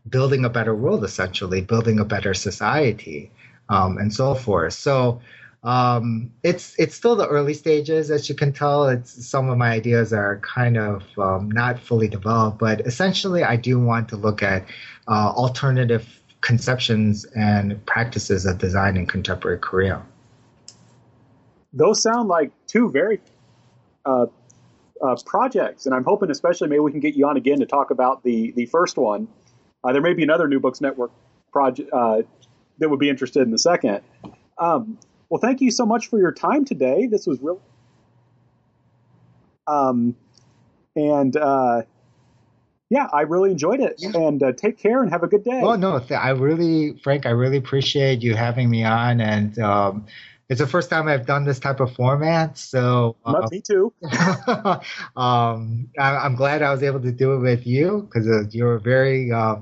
[0.10, 3.32] building a better world, essentially building a better society,
[3.70, 4.74] um, and so forth.
[4.74, 5.22] So
[5.64, 8.88] um, it's it's still the early stages, as you can tell.
[8.88, 13.58] It's some of my ideas are kind of um, not fully developed, but essentially, I
[13.58, 14.66] do want to look at
[15.08, 20.02] uh, alternative conceptions and practices of design in contemporary Korea.
[21.74, 23.22] Those sound like two very
[24.04, 24.26] uh,
[25.00, 27.92] uh, projects, and I'm hoping, especially, maybe we can get you on again to talk
[27.92, 29.28] about the the first one.
[29.84, 31.12] Uh, there may be another New Books Network
[31.52, 32.24] project uh,
[32.80, 34.02] that would be interested in the second.
[34.58, 34.98] Um,
[35.32, 37.08] well, thank you so much for your time today.
[37.08, 37.62] This was really.
[39.66, 40.14] Um,
[40.98, 41.84] and uh,
[42.90, 43.96] yeah, I really enjoyed it.
[43.98, 44.12] Yeah.
[44.14, 45.62] And uh, take care and have a good day.
[45.64, 49.22] Well, no, th- I really, Frank, I really appreciate you having me on.
[49.22, 50.06] And um,
[50.50, 52.58] it's the first time I've done this type of format.
[52.58, 53.94] So uh, me too.
[55.16, 58.80] um, I, am glad I was able to do it with you because uh, you're
[58.80, 59.56] very uh,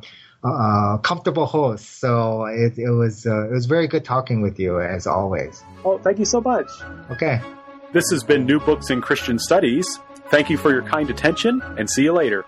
[0.44, 2.00] uh, comfortable host.
[2.00, 5.64] So it, it was uh, it was very good talking with you as always.
[5.84, 6.68] Oh, thank you so much.
[7.12, 7.42] Okay.
[7.92, 10.00] This has been New Books in Christian Studies.
[10.30, 12.46] Thank you for your kind attention and see you later.